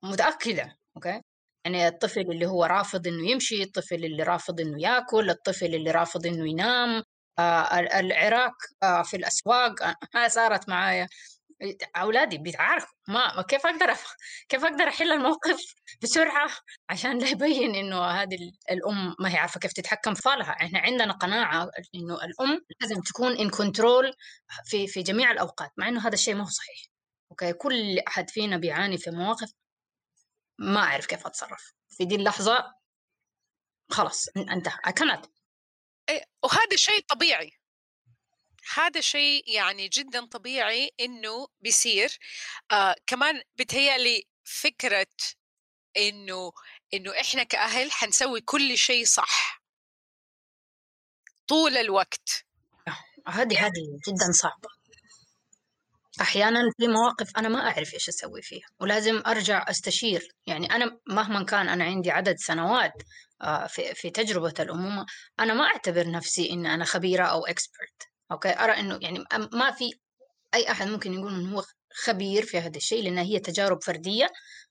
متأكدة 0.04 0.78
أوكي؟ 0.96 1.22
يعني 1.66 1.88
الطفل 1.88 2.22
اللي 2.22 2.46
هو 2.46 2.66
رافض 2.66 3.08
إنه 3.08 3.30
يمشي 3.32 3.64
الطفل 3.64 4.06
اللي 4.06 4.24
رافض 4.24 4.62
إنه 4.62 4.82
يأكل 4.82 5.30
الطفل 5.30 5.76
اللي 5.76 5.92
رافض 5.92 6.26
إنه 6.28 6.50
ينام 6.50 7.04
آه 7.40 7.80
العراق 7.80 8.54
آه 8.84 9.02
في 9.04 9.18
الأسواق 9.18 9.84
آه 10.16 10.28
صارت 10.28 10.70
معايا. 10.70 11.08
أولادي 11.96 12.38
بيتعاركوا. 12.38 12.88
ما 13.08 13.42
كيف 13.42 13.66
أقدر 13.66 13.96
كيف 14.50 14.66
أقدر 14.66 14.88
أحل 14.88 15.12
الموقف 15.12 15.74
بسرعة 16.04 16.50
عشان 16.90 17.20
لا 17.20 17.28
يبين 17.30 17.76
إنه 17.76 18.06
هذه 18.06 18.38
الأم 18.72 19.16
ما 19.20 19.34
هي 19.34 19.38
عارفة 19.38 19.60
كيف 19.60 19.74
تتحكم 19.74 20.14
في 20.14 20.22
طفلها 20.22 20.52
إحنا 20.52 20.80
عندنا 20.80 21.14
قناعة 21.14 21.70
إنه 21.96 22.16
الأم 22.16 22.62
لازم 22.82 23.02
تكون 23.02 23.38
in 23.38 23.50
control 23.50 24.14
في 24.66 24.88
في 24.88 25.04
جميع 25.04 25.32
الأوقات 25.32 25.72
مع 25.78 25.88
إنه 25.88 26.08
هذا 26.08 26.14
الشيء 26.14 26.36
ما 26.36 26.44
هو 26.44 26.50
صحيح. 26.50 26.78
okay؟ 27.32 27.54
كل 27.54 28.00
أحد 28.00 28.30
فينا 28.30 28.58
بيعاني 28.58 28.98
في 28.98 29.12
مواقف 29.12 29.52
ما 30.60 30.80
أعرف 30.80 31.06
كيف 31.06 31.26
أتصرف. 31.26 31.74
في 31.90 32.06
دي 32.06 32.16
اللحظة 32.16 32.74
خلاص 33.92 34.28
انتهى. 34.38 34.94
كانت 34.96 35.26
إيه، 36.10 36.24
وهذا 36.44 36.76
شيء 36.76 37.06
طبيعي. 37.10 37.61
هذا 38.76 39.02
شيء 39.02 39.44
يعني 39.50 39.88
جدا 39.88 40.26
طبيعي 40.26 40.92
إنه 41.00 41.48
بيصير. 41.62 42.18
آه 42.72 42.96
كمان 43.08 43.42
بتهيألي 43.56 44.24
فكرة 44.44 45.08
إنه 45.98 46.52
إنه 46.94 47.12
إحنا 47.22 47.44
كأهل 47.44 47.92
حنسوي 47.92 48.42
كل 48.42 48.78
شيء 48.78 49.06
صح. 49.06 49.62
طول 51.48 51.78
الوقت. 51.78 52.46
هذه 53.28 53.66
هذه 53.66 54.00
جدا 54.08 54.32
صعبة. 54.32 54.70
أحيانا 56.22 56.60
في 56.78 56.88
مواقف 56.88 57.38
أنا 57.38 57.50
ما 57.50 57.60
أعرف 57.60 57.94
إيش 57.94 58.10
أسوي 58.10 58.42
فيها 58.42 58.68
ولازم 58.80 59.24
أرجع 59.28 59.66
أستشير. 59.70 60.36
يعني 60.48 60.76
أنا 60.76 61.00
مهما 61.08 61.44
كان 61.46 61.70
أنا 61.70 61.84
عندي 61.84 62.12
عدد 62.12 62.36
سنوات 62.38 62.94
آه، 63.42 63.68
في 63.68 63.94
في 63.96 64.10
تجربة 64.10 64.54
الأمومة 64.60 65.06
أنا 65.40 65.54
ما 65.54 65.64
أعتبر 65.64 66.12
نفسي 66.12 66.52
ان 66.52 66.66
أنا 66.66 66.86
خبيرة 66.86 67.26
أو 67.26 67.46
expert 67.46 68.11
okay 68.32 68.60
أرى 68.60 68.72
إنه 68.72 69.00
يعني 69.02 69.24
ما 69.54 69.72
في 69.72 69.92
أي 70.54 70.72
أحد 70.72 70.88
ممكن 70.88 71.14
يقول 71.14 71.34
إنه 71.34 71.56
هو 71.58 71.64
خبير 71.94 72.44
في 72.46 72.60
هذا 72.60 72.78
الشيء 72.78 73.04
لأن 73.04 73.18
هي 73.18 73.40
تجارب 73.40 73.84
فردية 73.84 74.28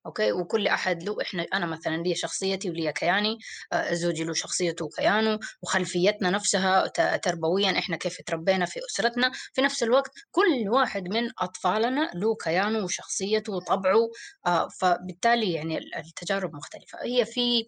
okay؟ 0.06 0.32
وكل 0.32 0.66
أحد 0.68 1.02
له 1.02 1.22
إحنا 1.22 1.46
أنا 1.54 1.66
مثلا 1.66 1.96
لي 1.96 2.14
شخصيتي 2.14 2.70
ولي 2.70 2.92
كياني 2.92 3.38
آه، 3.72 3.94
زوجي 3.94 4.24
له 4.24 4.32
شخصيته 4.34 4.84
وكيانه 4.84 5.38
وخلفيتنا 5.62 6.30
نفسها 6.30 6.86
تربويا 7.16 7.78
إحنا 7.78 7.96
كيف 7.96 8.16
تربينا 8.26 8.66
في 8.66 8.80
أسرتنا. 8.90 9.32
في 9.52 9.62
نفس 9.62 9.82
الوقت 9.82 10.10
كل 10.30 10.68
واحد 10.68 11.08
من 11.08 11.30
أطفالنا 11.38 12.10
له 12.14 12.34
كيانه 12.44 12.84
وشخصيته 12.84 13.52
وطبعه 13.52 14.08
آه، 14.46 14.68
فبالتالي 14.80 15.52
يعني 15.52 15.78
التجارب 15.78 16.54
مختلفة. 16.54 16.98
هي 17.02 17.24
في 17.24 17.64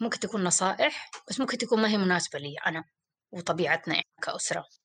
ممكن 0.00 0.18
تكون 0.18 0.44
نصائح 0.44 1.10
بس 1.28 1.40
ممكن 1.40 1.58
تكون 1.58 1.82
ما 1.82 1.88
هي 1.88 1.98
مناسبة 1.98 2.38
لي 2.38 2.54
أنا 2.66 2.84
وطبيعتنا 3.32 3.94
إحنا 3.94 4.04
كأسرة. 4.22 4.81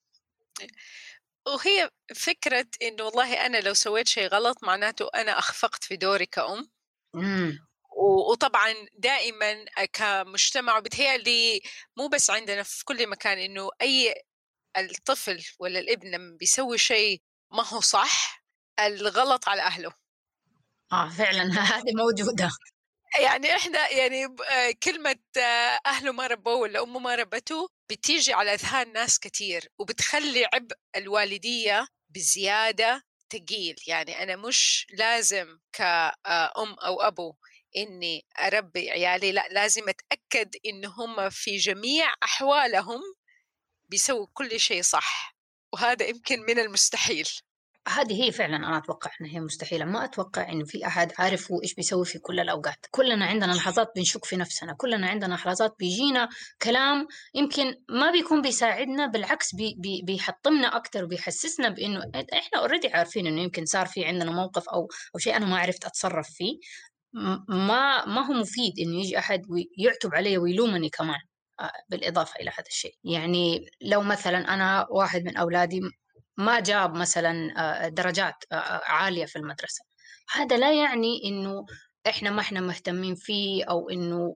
وهي 1.47 1.89
فكرة 2.15 2.67
إنه 2.81 3.03
والله 3.03 3.45
أنا 3.45 3.57
لو 3.57 3.73
سويت 3.73 4.07
شيء 4.07 4.27
غلط 4.27 4.63
معناته 4.63 5.09
أنا 5.15 5.39
أخفقت 5.39 5.83
في 5.83 5.97
دوري 5.97 6.25
كأم. 6.25 6.69
إمم. 7.15 7.67
وطبعا 7.97 8.73
دائما 8.93 9.65
كمجتمع 9.93 10.79
بتهيألي 10.79 11.61
مو 11.97 12.07
بس 12.07 12.29
عندنا 12.29 12.63
في 12.63 12.85
كل 12.85 13.07
مكان 13.09 13.37
إنه 13.37 13.69
أي 13.81 14.23
الطفل 14.77 15.43
ولا 15.59 15.79
الابن 15.79 16.11
لما 16.11 16.37
بيسوي 16.37 16.77
شيء 16.77 17.21
ما 17.51 17.67
هو 17.67 17.81
صح 17.81 18.43
الغلط 18.79 19.49
على 19.49 19.61
أهله. 19.61 19.91
آه 20.91 21.09
فعلا 21.09 21.43
هذه 21.73 21.93
موجودة. 21.95 22.49
يعني 23.19 23.55
إحنا 23.55 23.89
يعني 23.89 24.25
آه، 24.25 24.71
كلمة 24.83 25.15
أهله 25.85 26.11
ما 26.11 26.27
ربوه 26.27 26.55
ولا 26.55 26.83
أمه 26.83 26.99
ما 26.99 27.15
ربته 27.15 27.69
بتيجي 27.89 28.33
على 28.33 28.53
أذهان 28.53 28.93
ناس 28.93 29.19
كتير 29.19 29.69
وبتخلي 29.79 30.45
عبء 30.53 30.75
الوالدية 30.95 31.87
بزيادة 32.09 33.03
تقيل. 33.29 33.75
يعني 33.87 34.23
أنا 34.23 34.35
مش 34.35 34.87
لازم 34.93 35.59
كأم 35.73 36.73
أو 36.73 37.01
أبو 37.01 37.35
إني 37.77 38.25
أربي 38.39 38.91
عيالي 38.91 39.31
لأ 39.31 39.47
لازم 39.51 39.89
أتأكد 39.89 40.55
إن 40.65 40.85
هم 40.85 41.29
في 41.29 41.57
جميع 41.57 42.13
أحوالهم 42.23 43.01
بيسووا 43.89 44.27
كل 44.33 44.59
شيء 44.59 44.81
صح 44.81 45.35
وهذا 45.73 46.05
يمكن 46.07 46.39
من 46.41 46.59
المستحيل. 46.59 47.29
هذه 47.87 48.23
هي 48.23 48.31
فعلا 48.31 48.55
أنا 48.55 48.77
أتوقع 48.77 49.11
إنها 49.21 49.31
هي 49.31 49.39
مستحيلة. 49.39 49.85
ما 49.85 50.03
أتوقع 50.05 50.49
انه 50.51 50.65
في 50.65 50.87
أحد 50.87 51.11
عارف 51.17 51.51
هو 51.51 51.61
إيش 51.63 51.73
بيسوي 51.73 52.05
في 52.05 52.19
كل 52.19 52.39
الأوقات. 52.39 52.85
كلنا 52.91 53.25
عندنا 53.25 53.51
لحظات 53.51 53.91
بنشك 53.95 54.25
في 54.25 54.35
نفسنا. 54.35 54.73
كلنا 54.73 55.07
عندنا 55.07 55.33
لحظات 55.33 55.75
بيجينا 55.79 56.29
كلام 56.61 57.07
يمكن 57.35 57.75
ما 57.89 58.11
بيكون 58.11 58.41
بيساعدنا 58.41 59.07
بالعكس 59.07 59.55
بي 59.55 59.75
بي 59.79 60.01
بيحطمنا 60.05 60.75
أكثر 60.77 61.03
وبيحسسنا 61.03 61.69
بإنه 61.69 61.99
إحنا 62.15 62.59
already 62.59 62.87
عارفين 62.87 63.27
إنه 63.27 63.41
يمكن 63.41 63.65
صار 63.65 63.85
في 63.85 64.05
عندنا 64.05 64.31
موقف 64.31 64.69
أو 64.69 64.87
أو 65.15 65.19
شيء 65.19 65.35
أنا 65.35 65.45
ما 65.45 65.59
عرفت 65.59 65.85
أتصرف 65.85 66.29
فيه. 66.29 66.59
ما 67.49 68.05
ما 68.05 68.25
هو 68.27 68.33
مفيد 68.33 68.79
إنه 68.79 68.99
يجي 68.99 69.19
أحد 69.19 69.41
ويعتب 69.49 70.15
علي 70.15 70.37
ويلومني 70.37 70.89
كمان 70.89 71.19
آه، 71.59 71.71
بالإضافة 71.89 72.39
إلى 72.39 72.49
هذا 72.49 72.67
الشيء. 72.67 72.95
يعني 73.03 73.65
لو 73.81 74.01
مثلا 74.01 74.53
أنا 74.53 74.87
واحد 74.91 75.23
من 75.23 75.37
أولادي 75.37 75.81
ما 76.37 76.59
جاب 76.59 76.95
مثلا 76.95 77.53
آه، 77.57 77.89
درجات 77.89 78.35
آه، 78.51 78.55
آه، 78.55 78.81
عالية 78.85 79.25
في 79.25 79.35
المدرسة. 79.35 79.83
هذا 80.31 80.57
لا 80.57 80.71
يعني 80.73 81.21
إنه 81.25 81.65
إحنا 82.07 82.29
ما 82.29 82.41
إحنا 82.41 82.61
مهتمين 82.61 83.15
فيه 83.15 83.63
أو 83.65 83.89
إنه 83.89 84.35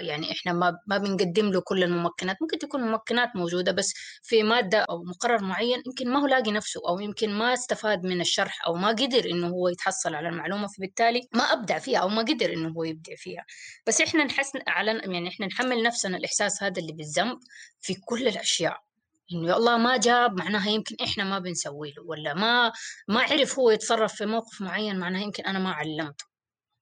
يعني 0.00 0.32
إحنا 0.32 0.52
ما 0.52 0.78
ما 0.86 0.98
بنقدم 0.98 1.50
له 1.50 1.60
كل 1.60 1.84
الممكنات. 1.84 2.36
ممكن 2.42 2.58
تكون 2.58 2.84
الممكنات 2.84 3.36
موجودة 3.36 3.72
بس 3.72 3.92
في 4.22 4.42
مادة 4.42 4.78
أو 4.78 5.04
مقرر 5.04 5.42
معين 5.44 5.82
يمكن 5.86 6.10
ما 6.12 6.22
هو 6.22 6.26
لاقي 6.26 6.52
نفسه 6.52 6.80
أو 6.88 7.00
يمكن 7.00 7.30
ما 7.30 7.52
استفاد 7.54 8.04
من 8.04 8.20
الشرح 8.20 8.66
أو 8.66 8.74
ما 8.74 8.88
قدر 8.88 9.24
إنه 9.30 9.48
هو 9.48 9.68
يتحصل 9.68 10.14
على 10.14 10.28
المعلومة 10.28 10.66
فبالتالي 10.76 11.28
ما 11.32 11.42
أبدع 11.42 11.78
فيها 11.78 11.98
أو 11.98 12.08
ما 12.08 12.22
قدر 12.22 12.52
إنه 12.52 12.68
هو 12.68 12.84
يبدع 12.84 13.14
فيها. 13.16 13.44
بس 13.86 14.00
إحنا 14.00 14.24
نحس 14.24 14.52
على 14.68 14.90
يعني 15.04 15.28
إحنا 15.28 15.46
نحمل 15.46 15.82
نفسنا 15.82 16.16
الإحساس 16.16 16.62
هذا 16.62 16.80
اللي 16.80 16.92
بالذنب 16.92 17.38
في 17.80 17.94
كل 17.94 18.28
الأشياء. 18.28 18.93
إنه 19.32 19.56
الله 19.56 19.76
ما 19.76 19.96
جاب 19.96 20.38
معناها 20.38 20.70
يمكن 20.70 20.96
إحنا 21.02 21.24
ما 21.24 21.38
بنسوي 21.38 21.90
له 21.96 22.02
ولا 22.02 22.34
ما 22.34 22.72
ما 23.08 23.22
عرف 23.22 23.58
هو 23.58 23.70
يتصرف 23.70 24.14
في 24.14 24.26
موقف 24.26 24.60
معين 24.60 24.98
معناها 24.98 25.22
يمكن 25.22 25.44
أنا 25.44 25.58
ما 25.58 25.72
علمته. 25.72 26.24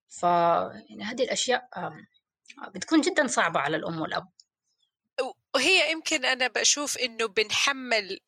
ف 0.09 0.23
يعني 0.23 1.05
هذه 1.05 1.23
الأشياء 1.25 1.69
بتكون 2.75 3.01
جدا 3.01 3.27
صعبة 3.27 3.61
على 3.61 3.77
الأم 3.77 4.01
والأب. 4.01 4.29
وهي 5.55 5.93
يمكن 5.93 6.25
أنا 6.25 6.49
بشوف 6.49 6.99
إنه 6.99 7.27
بنحمل 7.29 8.19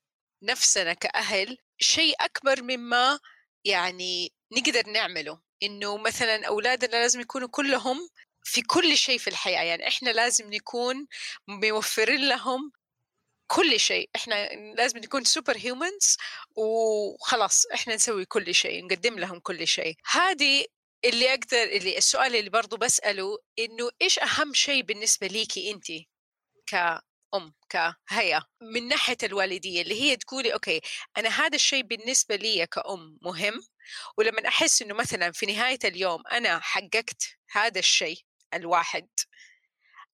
نفسنا 0.42 0.92
كأهل 0.92 1.58
شيء 1.78 2.14
أكبر 2.20 2.62
مما 2.62 3.18
يعني 3.64 4.32
نقدر 4.52 4.90
نعمله. 4.90 5.40
إنه 5.62 5.96
مثلا 5.96 6.46
أولادنا 6.46 6.90
لازم 6.90 7.20
يكونوا 7.20 7.48
كلهم 7.48 8.08
في 8.44 8.62
كل 8.62 8.96
شيء 8.96 9.18
في 9.18 9.28
الحياة. 9.30 9.62
يعني 9.62 9.88
إحنا 9.88 10.10
لازم 10.10 10.54
نكون 10.54 11.06
موفرين 11.48 12.28
لهم 12.28 12.72
كل 13.46 13.80
شيء. 13.80 14.10
إحنا 14.16 14.48
لازم 14.74 14.98
نكون 14.98 15.24
super 15.24 15.56
humans 15.56 16.16
وخلاص 16.56 17.66
إحنا 17.74 17.94
نسوي 17.94 18.24
كل 18.24 18.54
شيء 18.54 18.84
نقدم 18.86 19.18
لهم 19.18 19.40
كل 19.40 19.66
شيء. 19.66 19.94
هذه 20.10 20.66
اللي 21.04 21.30
أقدر 21.34 21.62
اللي 21.62 21.98
السؤال 21.98 22.36
اللي 22.36 22.50
برضو 22.50 22.76
بسأله 22.76 23.38
إنه 23.58 23.90
إيش 24.02 24.18
أهم 24.18 24.54
شيء 24.54 24.82
بالنسبة 24.82 25.26
ليكي 25.26 25.70
انت 25.70 25.86
كأم 26.66 27.54
كهيا 27.68 28.42
من 28.62 28.88
ناحية 28.88 29.16
الوالدية 29.22 29.82
اللي 29.82 30.02
هي 30.02 30.16
تقولي 30.16 30.52
okay 30.52 30.80
أنا 31.16 31.28
هذا 31.28 31.54
الشيء 31.56 31.82
بالنسبة 31.82 32.36
لي 32.36 32.66
كأم 32.66 33.18
مهم. 33.22 33.60
ولما 34.18 34.48
أحس 34.48 34.82
إنه 34.82 34.94
مثلا 34.94 35.32
في 35.32 35.46
نهاية 35.46 35.78
اليوم 35.84 36.26
أنا 36.32 36.60
حققت 36.60 37.22
هذا 37.50 37.78
الشيء 37.78 38.18
الواحد 38.54 39.08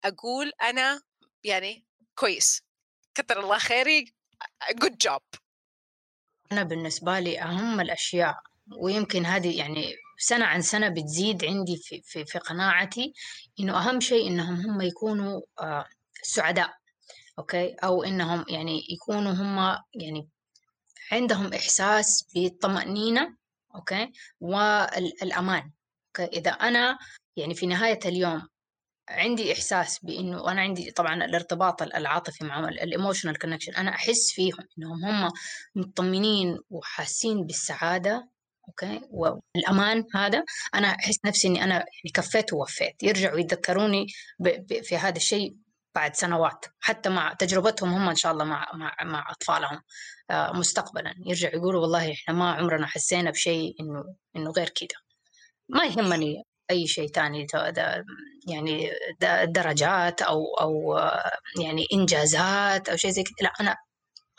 أقول 0.05 0.53
أنا 0.63 1.03
يعني 1.45 1.85
كويس. 2.15 2.63
كثر 3.21 3.41
الله 3.41 3.59
خيري 3.59 4.13
good 4.83 4.99
job 4.99 5.23
أنا 6.53 6.63
بالنسبة 6.63 7.19
لي 7.19 7.43
أهم 7.43 7.81
الأشياء 7.81 8.37
ويمكن 8.77 9.27
هذه 9.27 9.59
يعني 9.59 9.95
سنة 10.19 10.45
عن 10.45 10.63
سنة 10.63 10.89
بتزيد 10.89 11.45
عندي 11.45 11.77
في, 11.77 12.03
في, 12.05 12.25
في 12.25 12.39
قناعتي 12.39 13.13
إنه 13.61 13.79
أهم 13.79 14.01
شيء 14.01 14.27
إنهم 14.29 14.55
هم 14.61 14.81
يكونوا 14.81 15.41
آه 15.61 15.87
سعداء 16.23 16.75
okay؟ 17.39 17.75
أو 17.75 18.05
إنهم 18.05 18.45
يعني 18.49 18.87
يكونوا 18.91 19.33
هم 19.33 19.79
يعني 19.95 20.29
عندهم 21.13 21.55
إحساس 21.55 22.27
بالطمأنينة 22.35 23.37
okay؟ 23.75 24.13
والأمان 24.41 25.71
okay؟ 26.07 26.39
إذا 26.39 26.51
أنا 26.51 26.99
يعني 27.37 27.55
في 27.55 27.67
نهاية 27.67 28.01
اليوم 28.05 28.49
عندي 29.11 29.53
إحساس 29.53 29.99
بإنه 30.03 30.53
أنا 30.53 30.61
عندي 30.61 30.91
طبعا 30.91 31.25
الارتباط 31.25 31.83
العاطفي 31.83 32.45
معهم 32.45 32.65
ال 32.65 32.72
emotional 32.72 33.39
connection 33.39 33.75
أنا 33.75 33.91
أحس 33.91 34.33
فيهم 34.33 34.59
إنهم 34.79 35.05
هم 35.05 35.31
مطمنين 35.75 36.59
وحاسين 36.71 37.47
بالسعادة 37.47 38.29
okay؟ 38.69 39.01
والأمان 39.11 40.05
هذا 40.15 40.45
أنا 40.75 40.89
أحس 40.89 41.19
نفسي 41.25 41.49
إني 41.49 41.65
أنا 41.65 41.75
يعني 41.75 42.11
كفيت 42.15 42.53
ووفيت. 42.53 43.03
يرجعوا 43.03 43.39
يتذكروني 43.39 44.07
في 44.83 44.97
هذا 44.97 45.17
الشيء 45.17 45.57
بعد 45.95 46.17
سنوات. 46.17 46.65
حتى 46.81 47.09
مع 47.09 47.33
تجربتهم 47.33 47.93
هم 47.93 48.09
إن 48.09 48.17
شاء 48.17 48.33
الله 48.33 48.45
مع 48.45 48.67
مع 48.75 48.97
مع 49.03 49.31
أطفالهم 49.31 49.83
آه، 50.31 50.53
مستقبلا. 50.53 51.15
يرجعوا 51.27 51.55
يقولوا 51.55 51.81
والله 51.81 52.13
إحنا 52.13 52.35
ما 52.35 52.53
عمرنا 52.53 52.87
حسينا 52.87 53.31
بشيء 53.31 53.75
انه 53.81 54.15
إنه 54.37 54.51
غير 54.51 54.69
كذا 54.69 54.99
ما 55.69 55.85
يهمني 55.85 56.45
أي 56.71 56.87
شيء 56.87 57.09
ثاني 57.09 57.47
يعني 58.49 58.91
درجات 59.45 60.23
أو 60.23 60.55
أو 60.61 60.99
يعني 61.63 61.87
إنجازات 61.93 62.89
أو 62.89 62.97
شيء 62.97 63.11
زي 63.11 63.23
كذا. 63.23 63.35
لا 63.41 63.53
أنا 63.61 63.77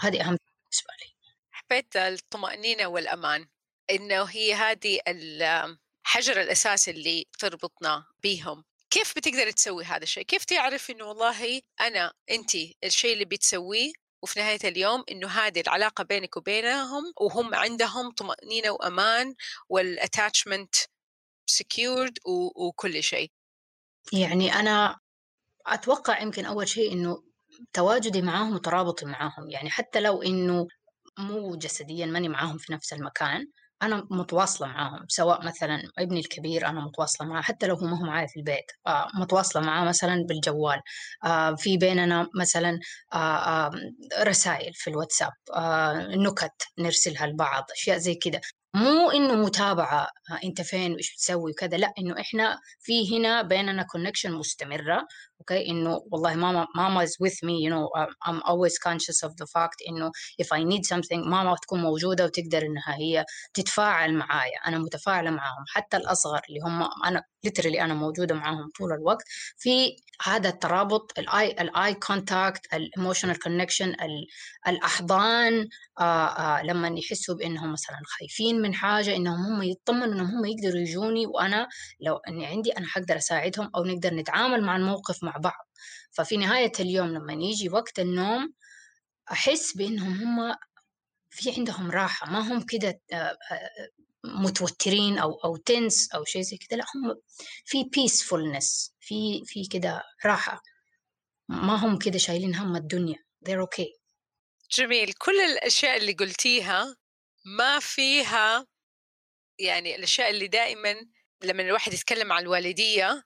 هذه 0.01 0.21
أهم 0.21 0.37
بالنسبة 0.37 0.93
لي. 1.01 1.15
حبيت 1.51 1.95
الطمأنينة 1.95 2.87
والأمان 2.87 3.47
إنه 3.91 4.23
هي 4.23 4.53
هذه 4.53 4.99
الحجر 5.07 6.41
الأساسي 6.41 6.91
اللي 6.91 7.25
تربطنا 7.39 8.05
بيهم. 8.23 8.63
كيف 8.89 9.13
بتقدر 9.15 9.51
تسوي 9.51 9.83
هذا 9.83 10.03
الشيء؟ 10.03 10.23
كيف 10.23 10.45
تعرف 10.45 10.91
إنه 10.91 11.05
والله 11.05 11.61
أنا 11.81 12.13
انت 12.31 12.51
الشيء 12.83 13.13
اللي 13.13 13.25
بتسويه 13.25 13.93
وفي 14.23 14.39
نهاية 14.39 14.59
اليوم 14.63 15.03
إنه 15.11 15.27
هذه 15.27 15.61
العلاقة 15.61 16.03
بينك 16.03 16.37
وبينهم 16.37 17.13
وهم 17.21 17.55
عندهم 17.55 18.11
طمأنينة 18.11 18.71
وأمان 18.71 19.35
وال 19.69 19.87
attachment 19.87 20.75
secured 21.57 22.17
وكل 22.55 23.03
شيء. 23.03 23.31
يعني 24.13 24.53
أنا 24.53 24.97
أتوقع 25.67 26.21
يمكن 26.21 26.45
أول 26.45 26.67
شيء 26.67 26.93
إنه 26.93 27.23
تواجدي 27.73 28.21
معاهم 28.21 28.55
وترابطي 28.55 29.05
معاهم. 29.05 29.49
يعني 29.49 29.69
حتى 29.69 29.99
لو 29.99 30.21
إنه 30.23 30.67
مو 31.19 31.55
جسديا 31.55 32.05
ماني 32.05 32.29
معاهم 32.29 32.57
في 32.57 32.73
نفس 32.73 32.93
المكان 32.93 33.47
أنا 33.83 34.07
متواصلة 34.11 34.67
معاهم. 34.67 35.05
سواء 35.09 35.45
مثلا 35.45 35.81
ابني 35.99 36.19
الكبير 36.19 36.67
أنا 36.67 36.81
متواصلة 36.81 37.27
معاه 37.27 37.41
حتى 37.41 37.67
لو 37.67 37.75
هو 37.75 37.87
ما 37.87 37.99
هو 38.01 38.05
معايا 38.05 38.27
في 38.27 38.37
البيت 38.39 38.65
آه 38.87 39.07
متواصلة 39.15 39.61
معاه 39.63 39.85
مثلا 39.85 40.25
بالجوال. 40.29 40.81
آه 41.25 41.55
في 41.55 41.77
بيننا 41.77 42.27
مثلا 42.41 42.79
آه 43.13 43.71
رسائل 44.23 44.73
في 44.73 44.89
الواتساب 44.89 45.31
نكت 46.25 46.63
نرسلها 46.79 47.27
لبعض 47.27 47.63
أشياء 47.71 47.97
زي 47.97 48.15
كده. 48.15 48.41
مو 48.75 49.11
إنه 49.11 49.35
متابعة 49.35 50.07
آه، 50.31 50.39
أنت 50.43 50.61
فين 50.61 50.93
وإيش 50.93 51.13
بتسوي 51.13 51.51
وكذا 51.51 51.77
لأ 51.77 51.93
إنه 51.99 52.19
إحنا 52.21 52.59
في 52.79 53.17
هنا 53.17 53.41
بيننا 53.41 53.83
connection 53.83 54.31
مستمرة. 54.33 55.07
okay 55.41 55.69
إنه 55.69 56.01
والله 56.11 56.35
ماما 56.35 56.67
ماما 56.75 57.05
is 57.05 57.09
with 57.09 57.37
me 57.47 57.55
you 57.65 57.69
know 57.69 57.89
I'm 58.27 58.41
always 58.43 58.77
conscious 58.77 59.23
of 59.27 59.31
the 59.41 59.47
fact 59.55 59.77
إنه 59.89 60.11
if 60.41 60.47
I 60.53 60.63
need 60.63 60.85
something 60.85 61.27
ماما 61.27 61.55
تكون 61.61 61.81
موجودة 61.81 62.25
وتقدر 62.25 62.61
إنها 62.61 62.95
هي 62.95 63.25
تتفاعل 63.53 64.13
معايا. 64.13 64.57
أنا 64.67 64.77
متفاعلة 64.77 65.29
معاهم. 65.31 65.65
حتى 65.67 65.97
الأصغر 65.97 66.41
اللي 66.49 66.59
هم 66.65 66.89
أنا 67.05 67.23
literally 67.47 67.79
أنا 67.81 67.93
موجودة 67.93 68.35
معاهم 68.35 68.71
طول 68.79 68.91
الوقت. 68.93 69.23
في 69.57 69.95
هذا 70.23 70.49
الترابط 70.49 71.19
ال 71.19 71.51
eye 71.51 71.83
ال 71.83 71.93
eye 71.93 72.17
contact 72.17 72.73
ال 72.73 72.80
emotional 72.80 73.39
connection 73.39 73.95
الأحضان 74.67 75.67
آآ 75.99 76.03
آآ 76.27 76.63
لما 76.63 76.87
يحسوا 76.99 77.35
بإنهم 77.35 77.71
مثلا 77.73 77.97
خايفين 78.05 78.61
من 78.61 78.73
حاجة 78.73 79.15
إنهم 79.15 79.45
هم 79.45 79.63
يطمنوا 79.63 80.05
إنهم 80.05 80.25
هم 80.35 80.45
يقدروا 80.45 80.81
يجوني 80.81 81.25
وأنا 81.27 81.67
لو 82.01 82.17
إني 82.17 82.45
عندي 82.45 82.71
أنا 82.71 82.87
حقدر 82.87 83.17
أساعدهم 83.17 83.69
أو 83.75 83.83
نقدر 83.83 84.13
نتعامل 84.13 84.63
مع 84.63 84.75
الموقف 84.75 85.23
مع 85.23 85.30
بعض. 85.39 85.69
ففي 86.11 86.37
نهاية 86.37 86.71
اليوم 86.79 87.07
لما 87.07 87.33
يجي 87.33 87.69
وقت 87.69 87.99
النوم 87.99 88.53
أحس 89.31 89.77
بإنهم 89.77 90.13
هم 90.39 90.55
في 91.29 91.51
عندهم 91.57 91.91
راحة 91.91 92.31
ما 92.31 92.39
هم 92.39 92.61
كده 92.65 93.01
آه، 93.13 93.37
متوترين 94.25 95.17
أو 95.17 95.33
أو 95.33 95.55
tense 95.57 96.11
أو 96.11 96.25
شيء 96.25 96.41
زي 96.41 96.57
كده 96.57 96.77
لا 96.77 96.85
هم 96.95 97.15
في 97.65 97.83
بيسفولنس 97.83 98.93
في 98.99 99.45
في 99.45 99.67
كده 99.67 100.03
راحة. 100.25 100.61
ما 101.49 101.75
هم 101.75 101.97
كده 101.97 102.17
شايلين 102.17 102.55
هم 102.55 102.75
الدنيا 102.75 103.15
they're 103.49 103.65
okay. 103.65 104.01
جميل. 104.71 105.13
كل 105.13 105.39
الأشياء 105.41 105.97
اللي 105.97 106.13
قلتيها 106.13 106.95
ما 107.45 107.79
فيها 107.79 108.67
يعني 109.59 109.95
الأشياء 109.95 110.29
اللي 110.29 110.47
دائما 110.47 110.95
لما 111.43 111.63
الواحد 111.63 111.93
يتكلم 111.93 112.31
عن 112.31 112.43
الوالدية 112.43 113.23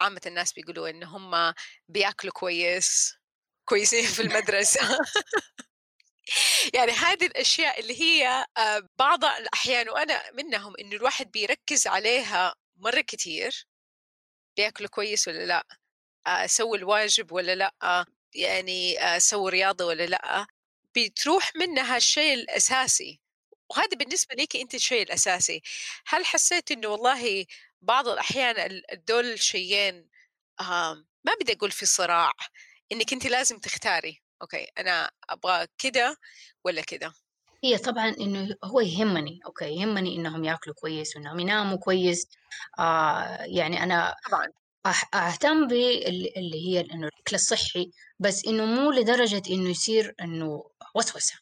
عامة 0.00 0.20
الناس 0.26 0.52
بيقولوا 0.52 0.88
إن 0.88 1.04
هم 1.04 1.54
بيأكلوا 1.88 2.32
كويس 2.32 3.18
كويسين 3.64 4.04
في 4.04 4.22
المدرسة. 4.22 4.80
يعني 6.74 6.92
هذه 6.92 7.26
الأشياء 7.26 7.80
اللي 7.80 8.00
هي 8.00 8.46
آه، 8.56 8.88
بعض 8.98 9.24
الأحيان 9.24 9.88
وأنا 9.88 10.30
منهم 10.32 10.74
انه 10.80 10.96
الواحد 10.96 11.30
بيركز 11.30 11.86
عليها 11.86 12.54
مرة 12.76 13.00
كثير 13.00 13.66
بياكلوا 14.56 14.88
كويس 14.88 15.28
ولا 15.28 15.46
لأ 15.46 15.66
آه، 16.26 16.46
سووا 16.46 16.76
الواجب 16.76 17.32
ولا 17.32 17.54
لأ 17.54 18.06
يعني 18.34 19.00
آه، 19.02 19.18
سووا 19.18 19.50
رياضة 19.50 19.84
ولا 19.86 20.06
لأ 20.06 20.46
بتروح 20.96 21.52
منها 21.56 21.96
الشيء 21.96 22.34
الأساسي. 22.34 23.20
وهذا 23.70 23.96
بالنسبة 23.96 24.34
لك 24.34 24.56
أنت 24.56 24.74
الشيء 24.74 25.02
الأساسي. 25.02 25.62
هل 26.06 26.26
حسيت 26.26 26.70
إنه 26.70 26.88
والله 26.88 27.46
بعض 27.82 28.08
الأحيان 28.08 28.82
دول 29.08 29.24
الشيئين 29.24 30.08
ما 31.24 31.34
بدي 31.40 31.52
أقول 31.52 31.70
في 31.70 31.86
صراع 31.86 32.32
إنك 32.92 33.12
انت 33.12 33.26
لازم 33.26 33.58
تختاري. 33.58 34.22
okay 34.42 34.66
أنا 34.78 35.10
أبغى 35.30 35.66
كده 35.78 36.16
ولا 36.64 36.82
كده؟ 36.82 37.12
هي 37.64 37.78
طبعا 37.78 38.08
إنه 38.08 38.56
هو 38.64 38.80
يهمني 38.80 39.40
okay 39.46 39.64
يهمني 39.64 40.16
إنهم 40.16 40.44
يأكلوا 40.44 40.74
كويس 40.74 41.16
وإنهم 41.16 41.40
يناموا 41.40 41.76
كويس. 41.76 42.26
آه 42.78 43.38
يعني 43.44 43.82
أنا 43.82 44.14
طبعا. 44.30 44.46
أهتم 45.14 45.66
باللي 45.66 46.68
هي 46.68 46.80
إنه 46.80 47.06
الأكل 47.06 47.34
الصحي 47.34 47.90
بس 48.18 48.44
إنه 48.46 48.64
مو 48.64 48.90
لدرجة 48.92 49.42
إنه 49.50 49.70
يصير 49.70 50.14
إنه 50.20 50.70
وسوسة. 50.94 51.34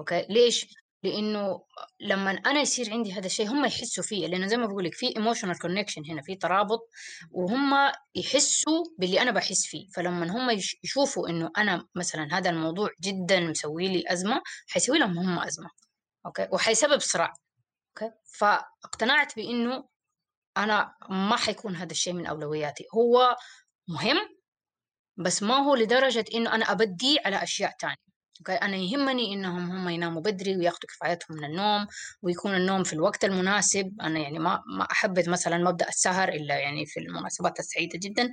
okay 0.00 0.26
ليش؟ 0.30 0.66
لأنه 1.02 1.64
لما 2.00 2.30
أنا 2.30 2.60
يصير 2.60 2.92
عندي 2.92 3.12
هذا 3.12 3.26
الشيء 3.26 3.48
هم 3.48 3.64
يحسوا 3.64 4.04
فيه 4.04 4.26
لأنه 4.26 4.46
زي 4.46 4.56
ما 4.56 4.66
بقول 4.66 4.84
لك 4.84 4.94
في 4.94 5.16
emotional 5.16 5.58
connection 5.58 6.02
هنا 6.10 6.22
في 6.22 6.36
ترابط 6.36 6.80
وهم 7.30 7.92
يحسوا 8.14 8.84
باللي 8.98 9.22
أنا 9.22 9.30
بحس 9.30 9.66
فيه. 9.66 9.88
فلما 9.94 10.30
هم 10.30 10.50
يشوفوا 10.84 11.28
إنه 11.28 11.50
أنا 11.58 11.86
مثلا 11.94 12.28
هذا 12.32 12.50
الموضوع 12.50 12.90
جدا 13.02 13.40
مسوي 13.40 13.88
لي 13.88 14.04
أزمة 14.08 14.42
حيسوي 14.68 14.98
لهم 14.98 15.18
هم 15.18 15.38
أزمة. 15.38 15.70
okay؟ 16.26 16.48
وحيسبب 16.52 16.98
صراع. 16.98 17.32
okay؟ 17.88 18.14
فاقتنعت 18.38 19.36
بإنه 19.36 19.88
أنا 20.56 20.94
ما 21.10 21.36
حيكون 21.36 21.76
هذا 21.76 21.92
الشيء 21.92 22.12
من 22.12 22.26
أولوياتي. 22.26 22.84
هو 22.94 23.36
مهم 23.88 24.18
بس 25.16 25.42
ما 25.42 25.56
هو 25.56 25.74
لدرجة 25.74 26.24
إنه 26.34 26.54
أنا 26.54 26.72
أبديه 26.72 27.20
على 27.24 27.42
أشياء 27.42 27.76
ثانية 28.46 28.58
أنا 28.62 28.76
يهمني 28.76 29.34
إنهم 29.34 29.70
هم 29.70 29.88
يناموا 29.88 30.22
بدري 30.22 30.56
وياخذوا 30.56 30.88
كفايتهم 30.88 31.36
من 31.36 31.44
النوم 31.44 31.86
ويكون 32.22 32.54
النوم 32.54 32.84
في 32.84 32.92
الوقت 32.92 33.24
المناسب. 33.24 33.92
أنا 34.02 34.18
يعني 34.18 34.38
ما 34.38 34.62
ما 34.78 34.84
أحبذ 34.92 35.30
مثلا 35.30 35.58
مبدأ 35.58 35.88
السهر 35.88 36.28
إلا 36.28 36.58
يعني 36.58 36.86
في 36.86 37.00
المناسبات 37.00 37.58
السعيدة 37.58 37.98
جدا. 38.02 38.32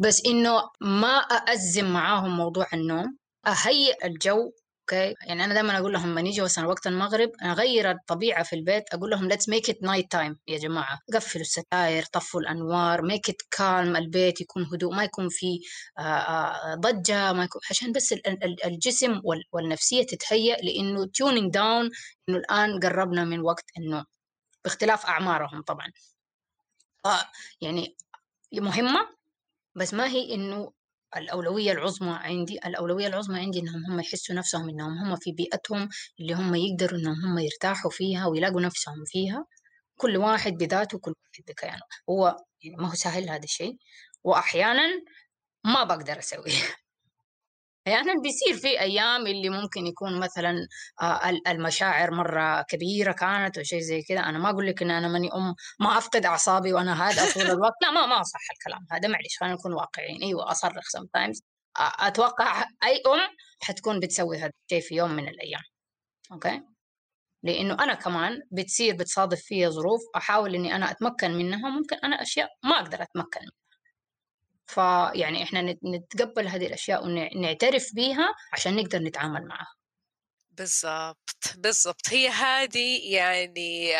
بس 0.00 0.22
إنه 0.26 0.62
ما 0.80 1.16
أأزم 1.18 1.92
معاهم 1.92 2.36
موضوع 2.36 2.66
النوم 2.74 3.16
أهيئ 3.46 4.06
الجو 4.06 4.52
okay؟ 4.92 5.14
يعني 5.26 5.44
أنا 5.44 5.54
دائما 5.54 5.78
أقول 5.78 5.92
لهم 5.92 6.10
لما 6.10 6.20
نيجي 6.22 6.40
مثلا 6.40 6.66
وقت 6.66 6.86
المغرب 6.86 7.30
أغير 7.42 7.90
الطبيعة 7.90 8.42
في 8.42 8.56
البيت 8.56 8.94
أقول 8.94 9.10
لهم 9.10 9.28
let's 9.28 9.48
make 9.48 9.70
it 9.70 9.82
night 9.82 10.10
time 10.12 10.38
يا 10.48 10.58
جماعة 10.58 10.98
قفلوا 11.14 11.42
الستاير 11.42 12.02
طفوا 12.04 12.40
الأنوار 12.40 13.02
make 13.02 13.30
it 13.30 13.42
calm 13.50 13.96
البيت 13.96 14.40
يكون 14.40 14.62
هدوء 14.72 14.94
ما 14.94 15.04
يكون 15.04 15.28
في 15.28 15.60
آه، 15.98 16.02
آه، 16.02 16.74
ضجة 16.74 17.32
ما 17.32 17.44
يكون 17.44 17.60
عشان 17.70 17.92
بس 17.92 18.14
الجسم 18.64 19.20
والنفسية 19.52 20.06
تتهيأ 20.06 20.56
لإنه 20.56 21.06
tuning 21.06 21.52
down 21.52 21.90
إنه 22.28 22.38
الآن 22.38 22.80
قربنا 22.80 23.24
من 23.24 23.40
وقت 23.40 23.64
النوم 23.78 24.04
باختلاف 24.64 25.06
أعمارهم 25.06 25.62
طبعا. 25.62 25.92
يعني 27.60 27.96
مهمة 28.52 29.08
بس 29.74 29.94
ما 29.94 30.06
هي 30.06 30.34
إنه 30.34 30.72
الأولوية 31.16 31.72
العظمى 31.72 32.10
عندي 32.22 32.58
الأولوية 32.66 33.06
العظمى 33.06 33.40
عندي 33.40 33.58
إنهم 33.60 33.86
هم 33.86 34.00
يحسوا 34.00 34.34
نفسهم 34.36 34.68
إنهم 34.68 34.98
هم 34.98 35.16
في 35.16 35.32
بيئتهم 35.32 35.88
اللي 36.20 36.34
هم 36.34 36.54
يقدروا 36.54 36.98
إنهم 37.00 37.24
هم 37.24 37.38
يرتاحوا 37.38 37.90
فيها 37.90 38.26
ويلاقوا 38.26 38.60
نفسهم 38.60 39.04
فيها. 39.06 39.46
كل 39.96 40.16
واحد 40.16 40.52
بذاته 40.52 40.98
كل 40.98 41.10
واحد 41.10 41.44
بكيانه. 41.48 41.82
هو 42.10 42.36
يعني 42.62 42.76
ما 42.76 42.90
هو 42.90 42.94
سهل 42.94 43.30
هذا 43.30 43.44
الشيء. 43.44 43.76
وأحيانا 44.24 44.82
ما 45.64 45.84
بقدر 45.84 46.18
أسويه. 46.18 46.52
أحيانا 47.88 48.22
بيصير 48.22 48.54
في 48.56 48.80
أيام 48.80 49.26
اللي 49.26 49.48
ممكن 49.48 49.86
يكون 49.86 50.20
مثلا 50.20 50.66
آه، 51.02 51.30
المشاعر 51.48 52.10
مرة 52.10 52.62
كبيرة 52.62 53.12
كانت 53.12 53.58
أو 53.58 53.64
شيء 53.64 53.80
زي 53.80 54.02
كذا 54.02 54.20
أنا 54.20 54.38
ما 54.38 54.50
أقول 54.50 54.66
لك 54.66 54.82
إن 54.82 54.90
أنا 54.90 55.08
ماني 55.08 55.28
أم 55.34 55.54
ما 55.80 55.98
أفقد 55.98 56.26
أعصابي 56.26 56.72
وأنا 56.72 57.08
هذا 57.08 57.32
طول 57.34 57.42
الوقت. 57.42 57.74
لا 57.82 57.90
ما 57.90 58.06
ما 58.06 58.22
صح 58.22 58.40
الكلام 58.52 58.86
هذا. 58.90 59.08
معلش 59.08 59.38
خلينا 59.40 59.54
نكون 59.54 59.72
واقعيين. 59.72 60.22
أيوه 60.22 60.50
أصرخ 60.50 60.84
times 61.14 61.42
أتوقع 61.78 62.64
أي 62.84 63.02
أم 63.06 63.20
حتكون 63.62 64.00
بتسوي 64.00 64.38
هذا 64.38 64.52
الشيء 64.64 64.88
في 64.88 64.94
يوم 64.94 65.10
من 65.10 65.28
الأيام. 65.28 65.62
okay؟ 66.32 66.62
لأنه 67.42 67.74
أنا 67.74 67.94
كمان 67.94 68.42
بتصير 68.50 68.96
بتصادف 68.96 69.40
فيها 69.40 69.70
ظروف. 69.70 70.00
أحاول 70.16 70.54
إني 70.54 70.76
أنا 70.76 70.90
أتمكن 70.90 71.30
منها. 71.30 71.70
ممكن 71.70 71.96
أنا 71.96 72.22
أشياء 72.22 72.48
ما 72.64 72.76
أقدر 72.80 73.02
أتمكن 73.02 73.40
منها. 73.40 73.67
فيعني 74.68 75.42
إحنا 75.42 75.76
نتقبل 75.84 76.48
هذه 76.48 76.66
الأشياء 76.66 77.06
ونعترف 77.06 77.94
بيها 77.94 78.34
عشان 78.52 78.76
نقدر 78.76 78.98
نتعامل 78.98 79.46
معها. 79.46 79.74
بالضبط 80.50 81.54
بالضبط. 81.56 82.08
هي 82.08 82.28
هذه 82.28 83.12
يعني 83.12 83.94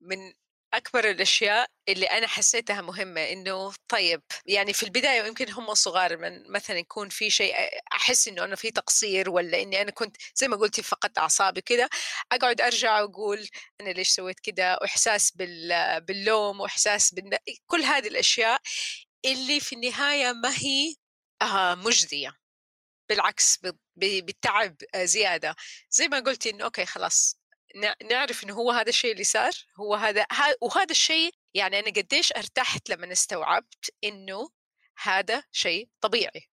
من 0.00 0.32
أكبر 0.74 1.10
الأشياء 1.10 1.70
اللي 1.88 2.06
أنا 2.06 2.26
حسيتها 2.26 2.80
مهمة 2.80 3.20
إنه 3.20 3.72
طيب 3.88 4.22
يعني 4.46 4.72
في 4.72 4.82
البداية 4.82 5.22
يمكن 5.26 5.52
هم 5.52 5.74
صغار 5.74 6.16
من 6.16 6.50
مثلا 6.52 6.78
يكون 6.78 7.08
في 7.08 7.30
شيء 7.30 7.54
أحس 7.92 8.28
إنه 8.28 8.44
أنا 8.44 8.56
في 8.56 8.70
تقصير 8.70 9.30
ولا 9.30 9.62
إني 9.62 9.82
أنا 9.82 9.90
كنت 9.90 10.16
زي 10.34 10.48
ما 10.48 10.56
قلتي 10.56 10.82
فقدت 10.82 11.18
أعصابي 11.18 11.60
كده 11.60 11.88
أقعد 12.32 12.60
أرجع 12.60 13.00
وأقول 13.00 13.48
أنا 13.80 13.90
ليش 13.90 14.08
سويت 14.08 14.40
كده؟ 14.40 14.78
وإحساس 14.82 15.32
باللوم 16.00 16.60
وإحساس 16.60 17.14
بال... 17.14 17.38
كل 17.66 17.82
هذه 17.82 18.08
الأشياء 18.08 18.60
اللي 19.24 19.60
في 19.60 19.74
النهاية 19.74 20.32
ما 20.32 20.54
هي 20.58 20.94
آه 21.42 21.74
مجزية. 21.74 22.34
بالعكس 23.08 23.58
بالتعب 23.96 24.76
زيادة. 24.96 25.56
زي 25.90 26.08
ما 26.08 26.20
قلتي 26.20 26.50
إنه 26.50 26.64
أوكي 26.64 26.86
خلاص 26.86 27.38
نعرف 28.10 28.44
إنه 28.44 28.54
هو 28.54 28.70
هذا 28.70 28.88
الشيء 28.88 29.12
اللي 29.12 29.24
صار 29.24 29.52
هو 29.80 29.94
هذا 29.94 30.26
وهذا 30.60 30.90
الشيء 30.90 31.34
يعني 31.54 31.78
أنا 31.78 31.90
قديش 31.90 32.32
ارتحت 32.32 32.90
لما 32.90 33.12
استوعبت 33.12 33.90
إنه 34.04 34.50
هذا 35.02 35.42
شيء 35.52 35.88
طبيعي. 36.00 36.50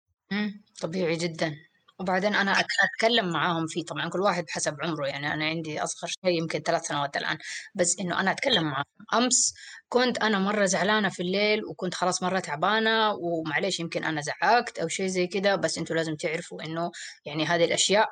طبيعي 0.80 1.16
جدا. 1.16 1.56
وبعدين 2.02 2.34
أنا 2.34 2.52
أتكلم 2.60 3.32
معاهم 3.32 3.66
فيه 3.66 3.84
طبعا 3.84 4.08
كل 4.10 4.20
واحد 4.20 4.44
بحسب 4.44 4.76
عمره 4.82 5.06
يعني 5.06 5.34
أنا 5.34 5.44
عندي 5.44 5.82
أصغر 5.82 6.10
شيء 6.10 6.38
يمكن 6.38 6.60
ثلاث 6.60 6.86
سنوات 6.86 7.16
الآن. 7.16 7.38
بس 7.74 7.98
إنه 8.00 8.20
أنا 8.20 8.30
أتكلم 8.30 8.64
معاهم. 8.64 8.84
أمس 9.14 9.54
كنت 9.88 10.18
أنا 10.18 10.38
مرة 10.38 10.64
زعلانة 10.64 11.08
في 11.08 11.22
الليل 11.22 11.64
وكنت 11.64 11.94
خلاص 11.94 12.22
مرة 12.22 12.38
تعبانة 12.40 13.12
ومعليش 13.12 13.80
يمكن 13.80 14.04
أنا 14.04 14.20
زعقت 14.20 14.78
أو 14.78 14.88
شيء 14.88 15.06
زي 15.06 15.26
كده. 15.26 15.56
بس 15.56 15.78
أنتوا 15.78 15.96
لازم 15.96 16.16
تعرفوا 16.16 16.62
إنه 16.62 16.90
يعني 17.24 17.46
هذه 17.46 17.64
الأشياء 17.64 18.08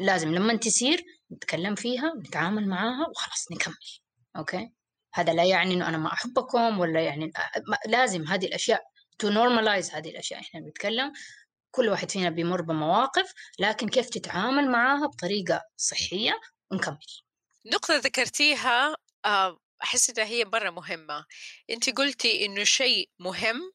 لازم 0.00 0.34
لما 0.34 0.56
تصير 0.56 1.04
نتكلم 1.32 1.74
فيها 1.74 2.12
نتعامل 2.26 2.68
معاها 2.68 3.06
وخلاص 3.10 3.52
نكمل. 3.52 3.74
okay؟ 4.36 4.70
هذا 5.14 5.32
لا 5.32 5.44
يعني 5.44 5.74
إنه 5.74 5.88
أنا 5.88 5.98
ما 5.98 6.12
أحبكم 6.12 6.78
ولا 6.80 7.00
يعني 7.00 7.32
لازم 7.86 8.24
هذه 8.26 8.46
الأشياء 8.46 8.82
to 9.18 9.28
normalize 9.28 9.90
هذه 9.90 10.10
الأشياء. 10.10 10.40
إحنا 10.40 10.60
بنتكلم 10.60 11.12
كل 11.74 11.88
واحد 11.88 12.10
فينا 12.10 12.30
بيمر 12.30 12.62
بمواقف 12.62 13.32
لكن 13.58 13.88
كيف 13.88 14.08
تتعامل 14.08 14.70
معاها 14.70 15.06
بطريقة 15.06 15.62
صحية 15.76 16.40
ونكمل. 16.72 16.98
نقطة 17.66 17.96
ذكرتيها 17.96 18.96
آه، 19.24 19.58
أحس 19.82 20.10
إنها 20.10 20.24
هي 20.24 20.44
مرة 20.44 20.70
مهمة. 20.70 21.24
أنت 21.70 21.90
قلتي 21.90 22.46
إنه 22.46 22.64
شيء 22.64 23.10
مهم 23.18 23.72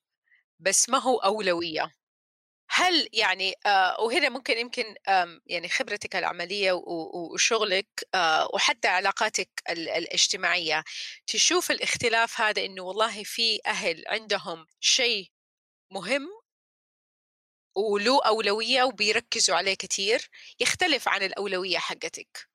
بس 0.60 0.90
ما 0.90 0.98
هو 0.98 1.18
أولوية. 1.18 1.92
هل 2.70 3.10
يعني 3.14 3.54
آه 3.66 4.02
وهنا 4.02 4.30
ممكن 4.30 4.58
يمكن 4.58 4.96
يعني 5.46 5.70
خبرتك 5.70 6.16
العملية 6.16 6.72
وشغلك 6.72 7.88
آه 8.16 8.50
وحتى 8.54 8.88
علاقاتك 8.88 9.50
الاجتماعية 9.70 10.84
تشوف 11.28 11.72
الاختلاف 11.72 12.42
هذا 12.42 12.66
إنه 12.66 12.84
والله 12.84 13.24
في 13.24 13.60
أهل 13.66 14.04
عندهم 14.08 14.66
شيء 14.80 15.32
مهم 15.92 16.39
وله 17.76 18.20
أولوية 18.26 18.84
وبيركزوا 18.84 19.56
عليه 19.56 19.74
كتير 19.74 20.30
يختلف 20.60 21.08
عن 21.08 21.22
الأولوية 21.24 21.78
حقتك. 21.78 22.50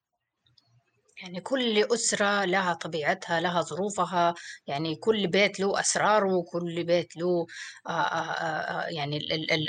يعني 1.23 1.41
كل 1.41 1.83
أسرة 1.93 2.45
لها 2.45 2.73
طبيعتها 2.73 3.39
لها 3.39 3.61
ظروفها 3.61 4.33
يعني 4.67 4.95
كل 4.95 5.27
بيت 5.27 5.59
له 5.59 5.79
أسراره 5.79 6.33
وكل 6.33 6.83
بيت 6.83 7.17
له 7.17 7.45
آه، 7.87 7.91
آه، 7.91 8.31
آه، 8.31 8.87
يعني 8.89 9.19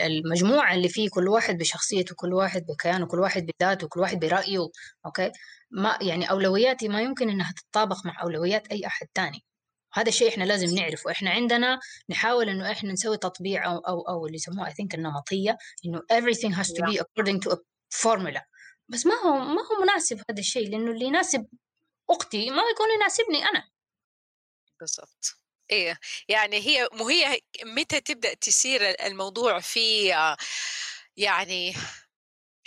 المجموعة 0.06 0.74
اللي 0.74 0.88
فيه 0.88 1.08
كل 1.10 1.28
واحد 1.28 1.58
بشخصيته 1.58 2.14
كل 2.14 2.32
واحد 2.34 2.66
بكيانه 2.66 3.06
كل 3.06 3.18
واحد 3.18 3.46
بذاته 3.46 3.88
كل 3.88 4.00
واحد 4.00 4.18
برأيه 4.18 4.68
أوكي؟ 5.06 5.32
ما 5.70 5.98
يعني 6.02 6.30
أولوياتي 6.30 6.88
ما 6.88 7.02
يمكن 7.02 7.30
إنها 7.30 7.52
تتطابق 7.52 8.06
مع 8.06 8.22
أولويات 8.22 8.66
أي 8.72 8.86
أحد 8.86 9.06
تاني. 9.14 9.44
هذا 9.96 10.08
الشيء 10.08 10.28
إحنا 10.28 10.44
لازم 10.44 10.74
نعرفه. 10.74 11.10
إحنا 11.10 11.30
عندنا 11.30 11.80
نحاول 12.10 12.48
إنه 12.48 12.72
إحنا 12.72 12.92
نسوي 12.92 13.16
تطبيع 13.16 13.66
أو 13.66 13.78
أو, 13.78 14.00
أو 14.00 14.26
اللي 14.26 14.36
يسموها 14.36 14.70
I 14.70 14.72
think 14.72 14.94
النمطية 14.94 15.56
إنه 15.84 16.00
everything 16.12 16.54
has 16.54 16.66
to 16.66 16.82
be 16.86 16.98
according 16.98 17.40
to 17.40 17.52
a 17.52 17.56
formula. 18.02 18.42
بس 18.88 19.06
ما 19.06 19.14
هو 19.14 19.38
ما 19.38 19.62
هو 19.62 19.82
مناسب 19.82 20.22
هذا 20.30 20.40
الشيء 20.40 20.70
لأنه 20.70 20.90
اللي 20.90 21.04
يناسب 21.04 21.46
أختي 22.10 22.50
ما 22.50 22.62
يكون 22.72 22.86
يناسبني 22.96 23.44
أنا. 23.48 23.70
بالضبط. 24.80 25.36
إيه. 25.70 25.98
يعني 26.28 26.56
هي 26.56 26.88
مو 26.92 27.08
هي 27.08 27.40
متى 27.64 28.00
تبدأ 28.00 28.34
تسير 28.34 28.80
الموضوع 29.06 29.60
في 29.60 30.08
يعني 31.16 31.74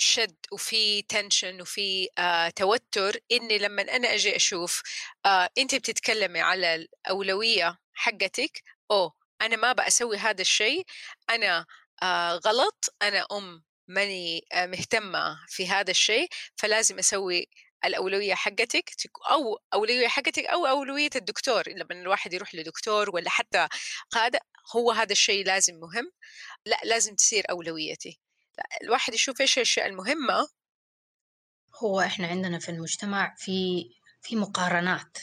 شد 0.02 0.36
وفي 0.52 1.02
تنشن 1.02 1.62
وفي 1.62 2.08
آه 2.18 2.50
توتر 2.50 3.18
إني 3.32 3.58
لما 3.58 3.82
أنا 3.82 4.14
أجي 4.14 4.36
أشوف 4.36 4.82
آه 5.26 5.50
انت 5.58 5.76
بتتكلمي 5.76 6.42
على 6.42 6.76
الأولوية 6.76 7.78
حقتك 7.94 8.64
أو 8.92 9.12
أنا 9.42 9.56
ما 9.56 9.74
بسوي 9.74 10.18
هذا 10.18 10.42
الشيء 10.42 10.86
أنا 11.30 11.66
آه 12.04 12.34
غلط 12.36 12.96
أنا 13.02 13.26
أم 13.32 13.64
ماني 13.88 14.46
مهتمة 14.56 15.40
في 15.48 15.68
هذا 15.68 15.92
الشيء 15.92 16.28
فلازم 16.58 17.00
أسوي 17.00 17.48
الأولوية 17.86 18.34
حقتك 18.36 18.90
أو 19.32 19.60
أولوية 19.74 20.08
حقتك 20.08 20.46
أو 20.46 20.66
أولوية 20.68 21.10
الدكتور 21.16 21.64
لما 21.70 22.02
الواحد 22.02 22.34
يروح 22.34 22.56
لدكتور 22.56 23.10
ولا 23.16 23.30
حتى 23.30 23.68
قادة 24.12 24.40
هو 24.76 24.92
هذا 24.92 25.12
الشيء 25.12 25.46
لازم 25.46 25.76
مهم 25.80 26.12
لا 26.66 26.80
لازم 26.84 27.16
تصير 27.16 27.44
أولويتي. 27.50 28.20
الواحد 28.84 29.14
يشوف 29.14 29.42
إيش 29.42 29.58
الأشياء 29.58 29.88
المهمة. 29.88 30.48
هو 31.84 32.00
إحنا 32.00 32.28
عندنا 32.28 32.60
في 32.60 32.70
المجتمع 32.70 33.36
في 33.38 33.90
في 34.22 34.36
مقارنات. 34.36 35.18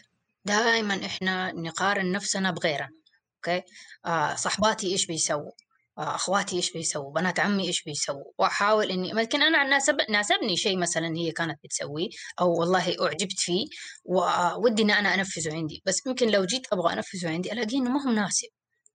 دائما 0.44 1.06
إحنا 1.06 1.52
نقارن 1.52 2.12
نفسنا 2.12 2.50
بغيرنا 2.50 2.90
أوكي؟ 3.36 3.62
آه 4.06 4.34
صحباتي 4.34 4.92
إيش 4.92 5.06
بيسووا؟ 5.06 5.50
آه 5.98 6.14
أخواتي 6.14 6.56
إيش 6.56 6.72
بيسووا؟ 6.72 7.12
بنات 7.12 7.40
عمي 7.40 7.66
إيش 7.66 7.82
بيسووا؟ 7.82 8.24
وأحاول 8.38 8.90
إني 8.90 9.12
لكن 9.12 9.42
أنا 9.42 9.64
ناسب 9.64 9.96
ناسبني 10.10 10.56
شيء 10.56 10.78
مثلا 10.78 11.16
هي 11.16 11.32
كانت 11.32 11.58
بتسويه 11.64 12.08
أو 12.40 12.60
والله 12.60 12.96
أعجبت 13.06 13.38
فيه 13.38 13.66
وودي 14.04 14.82
إن 14.82 14.90
أنا 14.90 15.14
أنفذه 15.14 15.54
عندي. 15.56 15.82
بس 15.86 16.06
يمكن 16.06 16.28
لو 16.30 16.44
جيت 16.44 16.72
أبغى 16.72 16.92
أنفذه 16.92 17.28
عندي 17.30 17.52
ألاقيه 17.52 17.78
إنه 17.78 17.90
ما 17.90 18.02
هو 18.02 18.08
مناسب 18.10 18.48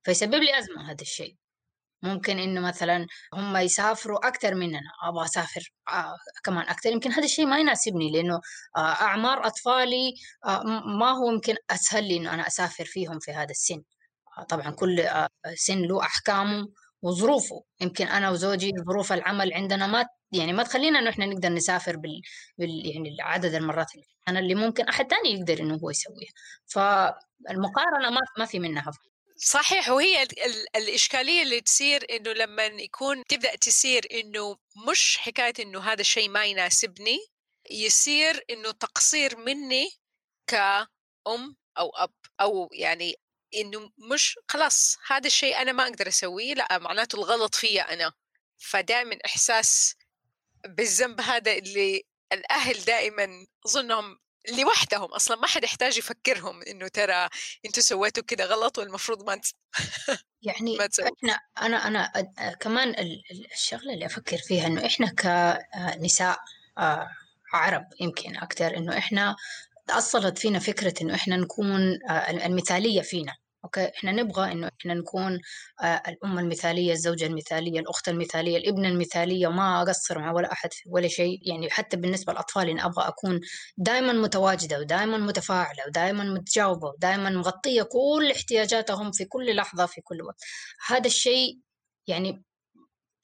فيسبب 0.04 0.36
لي 0.36 0.60
أزمة 0.60 0.92
هذا 0.92 1.02
الشيء. 1.02 1.36
ممكن 2.04 2.40
إنه 2.40 2.62
مثلا 2.62 3.08
هم 3.34 3.58
يسافروا 3.58 4.28
أكثر 4.28 4.56
مننا. 4.56 4.80
أبغى 5.04 5.26
أسافر 5.26 5.62
آه 5.90 6.16
كمان 6.44 6.68
أكثر 6.70 6.92
يمكن 6.92 7.12
هذا 7.12 7.24
الشيء 7.26 7.46
ما 7.46 7.60
يناسبني 7.60 8.12
لأنه 8.12 8.36
آه 8.78 8.80
أعمار 8.80 9.48
أطفالي 9.48 10.14
آه 10.46 10.64
ما 11.00 11.12
هو 11.12 11.32
يمكن 11.32 11.56
أسهل 11.70 12.04
لي 12.08 12.18
إنه 12.18 12.34
أنا 12.34 12.48
أسافر 12.48 12.86
فيهم 12.86 13.20
في 13.20 13.32
هذا 13.32 13.52
السن. 13.52 13.82
آه 14.38 14.44
طبعا 14.44 14.72
كل 14.72 15.00
آه 15.00 15.30
سن 15.56 15.82
له 15.82 16.02
أحكامه 16.04 16.68
وظروفه. 17.02 17.64
يمكن 17.82 18.08
أنا 18.08 18.30
وزوجي 18.30 18.72
ظروف 18.88 19.14
العمل 19.14 19.54
عندنا 19.54 19.88
ما 19.88 20.06
يعني 20.32 20.54
ما 20.54 20.64
تخلينا 20.64 21.00
إنه 21.00 21.10
إحنا 21.10 21.26
نقدر 21.26 21.50
نسافر 21.50 21.98
بال, 21.98 22.22
بال 22.58 22.86
يعني 22.86 23.18
عدد 23.22 23.54
المرات 23.56 23.96
اللي 23.96 24.06
أنا 24.28 24.40
اللي 24.40 24.56
ممكن 24.56 24.84
أحد 24.88 25.06
ثاني 25.10 25.30
يقدر 25.40 25.60
إنه 25.60 25.76
هو 25.76 25.90
يسويها. 25.90 26.32
فالمقارنة 26.68 28.10
ما 28.10 28.20
ما 28.40 28.46
في 28.46 28.60
منها 28.60 28.92
صحيح 29.44 29.90
وهي 29.90 30.24
الإشكالية 30.76 31.42
اللي 31.42 31.62
تصير 31.62 32.06
إنه 32.10 32.32
لما 32.32 32.66
يكون 32.66 33.24
تبدأ 33.26 33.56
تصير 33.56 34.08
إنه 34.12 34.58
مش 34.90 35.18
حكاية 35.18 35.54
إنه 35.60 35.80
هذا 35.80 36.02
الشيء 36.02 36.30
ما 36.30 36.46
يناسبني 36.46 37.20
يصير 37.72 38.46
إنه 38.50 38.72
تقصير 38.72 39.38
مني 39.38 39.92
كأم 40.48 41.56
أو 41.78 41.90
أب 41.90 42.14
أو 42.42 42.70
يعني 42.74 43.16
إنه 43.56 43.92
مش 43.98 44.40
خلاص 44.48 44.98
هذا 45.08 45.28
الشيء 45.28 45.62
أنا 45.62 45.72
ما 45.72 45.84
أقدر 45.84 46.08
أسويه 46.08 46.54
لا 46.54 46.78
معناته 46.78 47.16
الغلط 47.16 47.56
فيا 47.56 47.94
أنا. 47.94 48.14
فدائما 48.58 49.18
إحساس 49.26 49.96
بالذنب 50.66 51.22
هذا 51.22 51.52
اللي 51.54 52.04
الأهل 52.34 52.86
دائما 52.86 53.46
أظنهم 53.66 54.20
لوحدهم 54.50 55.14
أصلا 55.14 55.38
ما 55.38 55.48
حد 55.48 55.64
يحتاج 55.64 55.98
يفكرهم 55.98 56.62
إنه 56.62 56.88
ترى 56.88 57.30
أنتوا 57.66 57.84
سويتوا 57.84 58.24
كده 58.24 58.46
غلط 58.46 58.78
والمفروض 58.78 59.24
ما 59.24 59.42
يعني 60.48 60.78
ما 60.78 60.90
إحنا 61.00 61.40
أنا 61.62 61.88
أنا 61.88 62.12
كمان 62.60 62.96
الشغلة 63.54 63.94
اللي 63.94 64.06
أفكر 64.06 64.38
فيها 64.38 64.68
إنه 64.68 64.86
إحنا 64.86 65.08
كنساء 66.00 66.38
آه، 66.78 67.08
عرب 67.54 67.86
يمكن 68.00 68.38
أكثر 68.38 68.78
إنه 68.78 68.98
إحنا 68.98 69.36
تأصلت 69.88 70.38
فينا 70.38 70.60
فكرة 70.60 70.94
إنه 71.02 71.16
إحنا 71.16 71.38
نكون 71.38 72.00
آه، 72.10 72.30
المثالية 72.46 73.02
فينا. 73.02 73.36
أوكي 73.66 73.90
إحنا 73.98 74.12
نبغى 74.12 74.52
إنه 74.52 74.70
إحنا 74.82 74.94
نكون 74.94 75.40
آه 75.84 76.02
الام 76.08 76.40
المثالية 76.40 76.92
الزوجة 76.94 77.26
المثالية 77.26 77.80
الأخت 77.80 78.10
المثالية 78.10 78.58
الإبنة 78.58 78.88
المثالية 78.90 79.48
وما 79.48 79.82
أقصر 79.82 80.20
مع 80.20 80.32
ولا 80.32 80.52
أحد 80.52 80.70
ولا 80.88 81.08
شيء. 81.08 81.40
يعني 81.50 81.70
حتى 81.70 81.98
بالنسبة 81.98 82.34
للأطفال 82.34 82.70
إني 82.70 82.86
أبغى 82.86 83.08
أكون 83.08 83.40
دائما 83.78 84.14
متواجدة 84.14 84.80
ودائما 84.80 85.18
متفاعلة 85.18 85.84
ودائما 85.88 86.24
متجاوبة 86.24 86.88
ودائما 86.88 87.30
مغطية 87.30 87.84
كل 87.84 88.32
احتياجاتهم 88.36 89.12
في 89.12 89.26
كل 89.26 89.56
لحظة 89.56 89.86
في 89.86 90.02
كل 90.02 90.22
وقت. 90.22 90.38
هذا 90.88 91.08
الشيء 91.08 91.60
يعني 92.08 92.44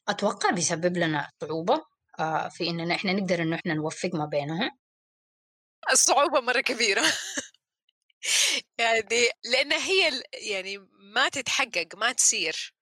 أتوقع 0.09 0.51
بيسبب 0.51 0.97
لنا 0.97 1.29
صعوبة 1.41 1.81
آه 2.19 2.47
في 2.49 2.69
إننا 2.69 2.95
إحنا 2.95 3.13
نقدر 3.13 3.41
إنه 3.41 3.55
إحنا 3.55 3.73
نوفق 3.73 4.09
ما 4.13 4.25
بينهم. 4.25 4.71
الصعوبه 5.91 6.39
مرة 6.41 6.61
كبيرة. 6.61 7.03
يعني 8.79 9.29
لأن 9.45 9.73
هي 9.73 10.21
يعني 10.33 10.77
ما 11.13 11.29
تتحقق 11.29 11.87
ما 11.97 12.11
تصير. 12.11 12.73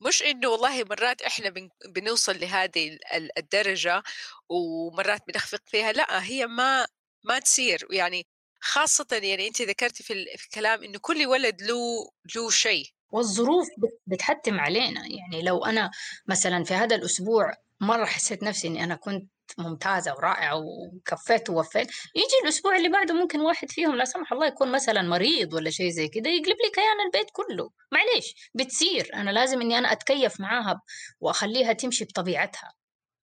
مش 0.00 0.22
إنه 0.22 0.48
والله 0.48 0.84
مرات 0.84 1.22
إحنا 1.22 1.54
بنوصل 1.88 2.40
لهذه 2.40 2.98
الدرجة 3.38 4.02
ومرات 4.48 5.22
بنخفق 5.28 5.60
فيها 5.66 5.92
لأ 5.92 6.24
هي 6.24 6.46
ما 6.46 6.86
ما 7.24 7.38
تصير. 7.38 7.86
يعني 7.90 8.26
خاصة 8.60 9.06
يعني 9.12 9.48
أنت 9.48 9.62
ذكرتي 9.62 10.02
في 10.02 10.12
الكلام 10.12 10.82
إنه 10.84 10.98
كل 10.98 11.26
ولد 11.26 11.62
له 11.62 12.10
له 12.36 12.50
شيء. 12.50 12.86
والظروف 13.10 13.66
بتحتم 14.06 14.60
علينا. 14.60 15.00
يعني 15.06 15.42
لو 15.42 15.64
أنا 15.64 15.90
مثلا 16.26 16.64
في 16.64 16.74
هذا 16.74 16.96
الأسبوع 16.96 17.52
مرة 17.80 18.04
حسيت 18.04 18.42
نفسي 18.42 18.68
إني 18.68 18.84
أنا 18.84 18.94
كنت 18.94 19.30
ممتازة 19.58 20.14
ورائعة 20.14 20.56
وكفيت 20.56 21.50
ووفيت. 21.50 21.88
يجي 22.14 22.36
الأسبوع 22.44 22.76
اللي 22.76 22.88
بعده 22.88 23.14
ممكن 23.14 23.40
واحد 23.40 23.70
فيهم 23.70 23.94
لا 23.96 24.04
سمح 24.04 24.32
الله 24.32 24.46
يكون 24.46 24.72
مثلا 24.72 25.02
مريض 25.02 25.54
ولا 25.54 25.70
شيء 25.70 25.90
زي 25.90 26.08
كده 26.08 26.30
يقلب 26.30 26.56
لي 26.64 26.70
كيان 26.74 27.00
البيت 27.06 27.30
كله. 27.32 27.70
معليش 27.92 28.50
بتصير. 28.54 29.10
أنا 29.14 29.30
لازم 29.30 29.60
إني 29.60 29.78
أنا 29.78 29.92
أتكيف 29.92 30.40
معاها 30.40 30.80
وأخليها 31.20 31.72
تمشي 31.72 32.04
بطبيعتها. 32.04 32.72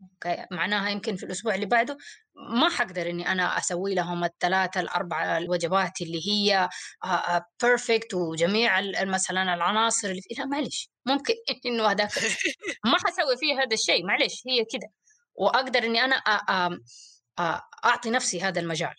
okay؟ 0.01 0.45
معناها 0.51 0.89
يمكن 0.89 1.15
في 1.15 1.23
الأسبوع 1.23 1.55
اللي 1.55 1.65
بعده 1.65 1.97
ما 2.35 2.69
حقدر 2.69 3.09
إني 3.09 3.31
أنا 3.31 3.57
أسوي 3.57 3.95
لهم 3.95 4.23
الثلاثة 4.23 4.79
الأربعة 4.81 5.37
الوجبات 5.37 6.01
اللي 6.01 6.21
هي 6.29 6.69
perfect 7.63 8.13
وجميع 8.13 8.81
مثلا 9.03 9.53
العناصر 9.53 10.09
اللي 10.09 10.21
لا 10.37 10.45
معلش 10.45 10.89
ممكن 11.05 11.33
إنه 11.65 11.87
هذاك 11.87 12.11
ما 12.85 12.97
حسوي 12.97 13.37
فيه 13.37 13.53
هذا 13.53 13.73
الشيء. 13.73 14.05
معلش 14.05 14.43
هي 14.47 14.65
كده. 14.65 14.89
وأقدر 15.39 15.83
إني 15.83 16.05
أنا 16.05 16.15
أعطي 17.85 18.09
نفسي 18.09 18.41
هذا 18.41 18.59
المجال. 18.59 18.95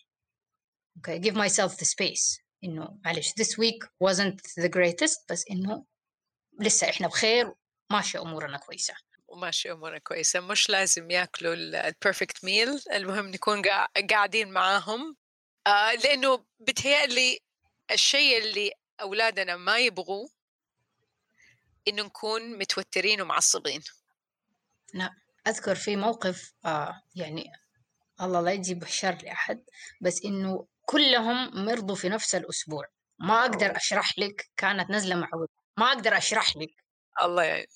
Okay 0.97 1.19
give 1.19 1.35
myself 1.35 1.71
the 1.77 1.85
space. 1.85 2.41
إنه 2.63 2.99
معلش 3.05 3.29
this 3.29 3.57
week 3.57 3.87
wasn't 4.03 4.63
the 4.63 4.69
greatest 4.69 5.25
بس 5.29 5.45
إنه 5.51 5.85
لسه 6.59 6.89
إحنا 6.89 7.07
بخير 7.07 7.53
ماشيه 7.89 8.21
أمورنا 8.21 8.57
كويسة. 8.57 8.93
وماشي 9.27 9.71
أمورنا 9.71 9.97
كويسة. 9.99 10.39
مش 10.39 10.69
لازم 10.69 11.11
يأكلوا 11.11 11.53
البيرفكت 11.53 12.43
ميل 12.43 12.81
المهم 12.91 13.27
نكون 13.27 13.61
قاعدين 14.09 14.51
معاهم. 14.51 15.15
آه 15.67 15.93
لأنه 15.93 16.45
بتهيألي 16.59 17.39
الشيء 17.91 18.37
اللي 18.37 18.71
أولادنا 19.01 19.55
ما 19.55 19.77
يبغوه 19.79 20.29
إنه 21.87 22.03
نكون 22.03 22.57
متوترين 22.57 23.21
ومعصبين. 23.21 23.81
نعم. 24.93 25.21
أذكر 25.47 25.75
في 25.75 25.95
موقف 25.95 26.53
آه 26.65 27.01
يعني 27.15 27.51
الله 28.21 28.41
لا 28.41 28.51
يجيب 28.51 28.83
الشر 28.83 29.17
لأحد 29.23 29.63
بس 30.01 30.25
إنه 30.25 30.67
كلهم 30.85 31.65
مرضوا 31.65 31.95
في 31.95 32.09
نفس 32.09 32.35
الأسبوع. 32.35 32.85
ما 33.19 33.41
أقدر 33.41 33.75
أشرح 33.75 34.19
لك 34.19 34.49
كانت 34.57 34.89
نزلة 34.89 35.15
معوجة 35.15 35.51
ما 35.77 35.85
أقدر 35.85 36.17
أشرح 36.17 36.57
لك. 36.57 36.69
الله 37.21 37.43
يعني 37.43 37.67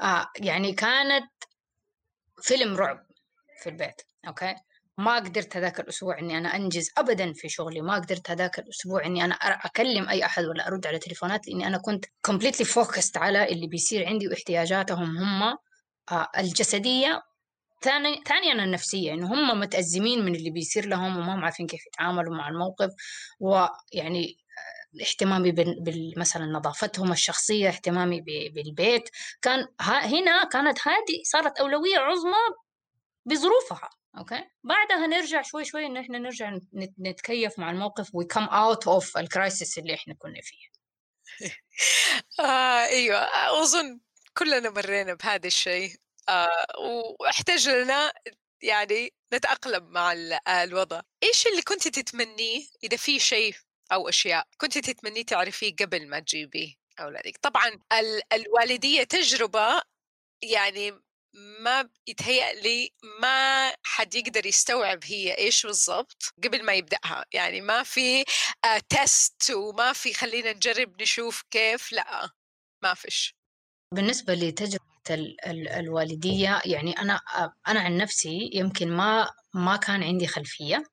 آه 0.00 0.26
يعني 0.40 0.72
كانت 0.72 1.30
فيلم 2.42 2.76
رعب 2.76 3.06
في 3.62 3.68
البيت 3.68 4.02
أوكي؟ 4.28 4.54
ما 4.98 5.16
قدرت 5.16 5.56
هذاك 5.56 5.80
الأسبوع 5.80 6.18
إني 6.18 6.38
أنا 6.38 6.56
أنجز 6.56 6.90
أبدا 6.98 7.32
في 7.32 7.48
شغلي. 7.48 7.80
ما 7.80 7.94
قدرت 7.94 8.30
هذاك 8.30 8.58
الأسبوع 8.58 9.06
إني 9.06 9.24
أنا 9.24 9.34
أكلم 9.34 10.08
أي 10.08 10.24
أحد 10.24 10.44
ولا 10.44 10.66
أرد 10.66 10.86
على 10.86 10.98
تليفونات 10.98 11.48
لأني 11.48 11.66
أنا 11.66 11.78
كنت 11.78 12.04
completely 12.28 12.66
focused 12.66 13.16
على 13.16 13.48
اللي 13.48 13.66
بيصير 13.66 14.06
عندي 14.06 14.28
واحتياجاتهم 14.28 15.16
هم 15.16 15.56
آه، 16.10 16.28
الجسدية. 16.38 17.22
ثاني 17.82 18.22
ثانيا 18.26 18.64
النفسية 18.64 19.12
إنه 19.12 19.34
هم 19.34 19.60
متأزمين 19.60 20.24
من 20.24 20.34
اللي 20.34 20.50
بيصير 20.50 20.86
لهم 20.86 21.16
وما 21.16 21.34
هم 21.34 21.44
عارفين 21.44 21.66
كيف 21.66 21.86
يتعاملوا 21.86 22.36
مع 22.36 22.48
الموقف 22.48 22.90
ويعني 23.40 24.38
آه، 24.98 25.02
اهتمامي 25.02 25.54
مثلا 26.16 26.44
نظافتهم 26.44 27.12
الشخصية 27.12 27.68
اهتمامي 27.68 28.20
بالبيت. 28.54 29.08
كان 29.42 29.68
هنا 29.80 30.44
كانت 30.44 30.78
هذه 30.88 31.22
صارت 31.24 31.58
أولوية 31.60 31.98
عظمى 31.98 32.56
بظروفها 33.26 33.90
okay؟ 34.18 34.44
بعدها 34.64 35.06
نرجع 35.06 35.42
شوي 35.42 35.64
شوي 35.64 35.86
إن 35.86 35.96
إحنا 35.96 36.18
نرجع 36.18 36.58
نتكيف 36.98 37.58
مع 37.58 37.70
الموقف 37.70 38.14
we 38.14 38.24
come 38.24 38.44
out 38.44 38.88
of 38.88 39.18
ال 39.18 39.27
crisis 39.27 39.78
اللي 39.78 39.94
إحنا 39.94 40.14
كنا 40.14 40.40
فيه. 40.42 40.66
آه 42.40 42.84
أيوه. 42.86 43.18
أظن 43.62 44.00
كلنا 44.38 44.70
مرينا 44.70 45.14
بهذا 45.14 45.46
الشيء. 45.46 45.96
آه 46.28 46.66
وأحتاج 47.20 47.68
لنا 47.68 48.12
يعني 48.62 49.12
نتأقلم 49.34 49.84
مع 49.84 50.12
الوضع. 50.48 51.00
إيش 51.22 51.46
اللي 51.46 51.62
كنت 51.62 51.88
تتمنيه 51.88 52.66
إذا 52.84 52.96
في 52.96 53.18
شيء 53.20 53.54
أو 53.92 54.08
أشياء 54.08 54.46
كنت 54.58 54.78
تتمنيه 54.78 55.24
تعرفيه 55.24 55.76
قبل 55.76 56.08
ما 56.08 56.20
تجيبيه 56.20 56.74
أولادك؟ 57.00 57.36
طبعا 57.42 57.78
الوالدية 58.32 59.02
تجربة 59.04 59.82
يعني 60.42 60.92
ما 61.34 61.90
يتهيأ 62.06 62.52
لي 62.52 62.90
ما 63.20 63.72
حد 63.84 64.14
يقدر 64.14 64.46
يستوعب 64.46 65.00
هي 65.04 65.38
إيش 65.38 65.66
بالضبط 65.66 66.34
قبل 66.44 66.64
ما 66.64 66.72
يبدأها. 66.74 67.24
يعني 67.32 67.60
ما 67.60 67.82
في 67.82 68.24
آه 68.64 68.78
تيست 68.88 69.50
وما 69.50 69.92
في 69.92 70.14
خلينا 70.14 70.52
نجرب 70.52 71.02
نشوف 71.02 71.42
كيف 71.50 71.92
لا 71.92 72.30
ما 72.82 72.94
فيش. 72.94 73.36
بالنسبة 73.92 74.34
لتجربة 74.34 74.82
الوالدية 75.76 76.60
يعني 76.64 76.92
أنا 76.92 77.20
أنا 77.68 77.80
عن 77.80 77.96
نفسي 77.96 78.50
يمكن 78.54 78.88
ما 78.92 79.28
ما 79.54 79.76
كان 79.76 80.02
عندي 80.02 80.26
خلفية 80.26 80.84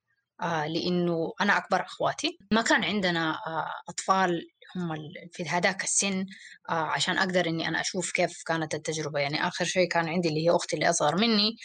آه، 0.41 0.67
لأنه 0.67 1.33
أنا 1.41 1.57
أكبر 1.57 1.81
أخواتي. 1.81 2.37
ما 2.51 2.61
كان 2.61 2.83
عندنا 2.83 3.31
آه، 3.47 3.71
أطفال 3.89 4.47
هم 4.75 4.95
في 5.31 5.49
هذاك 5.49 5.83
السن 5.83 6.25
آه، 6.69 6.73
عشان 6.73 7.17
أقدر 7.17 7.47
إني 7.47 7.67
أنا 7.67 7.81
أشوف 7.81 8.11
كيف 8.11 8.43
كانت 8.45 8.75
التجربة. 8.75 9.19
يعني 9.19 9.47
آخر 9.47 9.65
شيء 9.65 9.87
كان 9.89 10.09
عندي 10.09 10.29
اللي 10.29 10.45
هي 10.45 10.51
أختي 10.51 10.75
اللي 10.75 10.89
أصغر 10.89 11.15
مني 11.15 11.55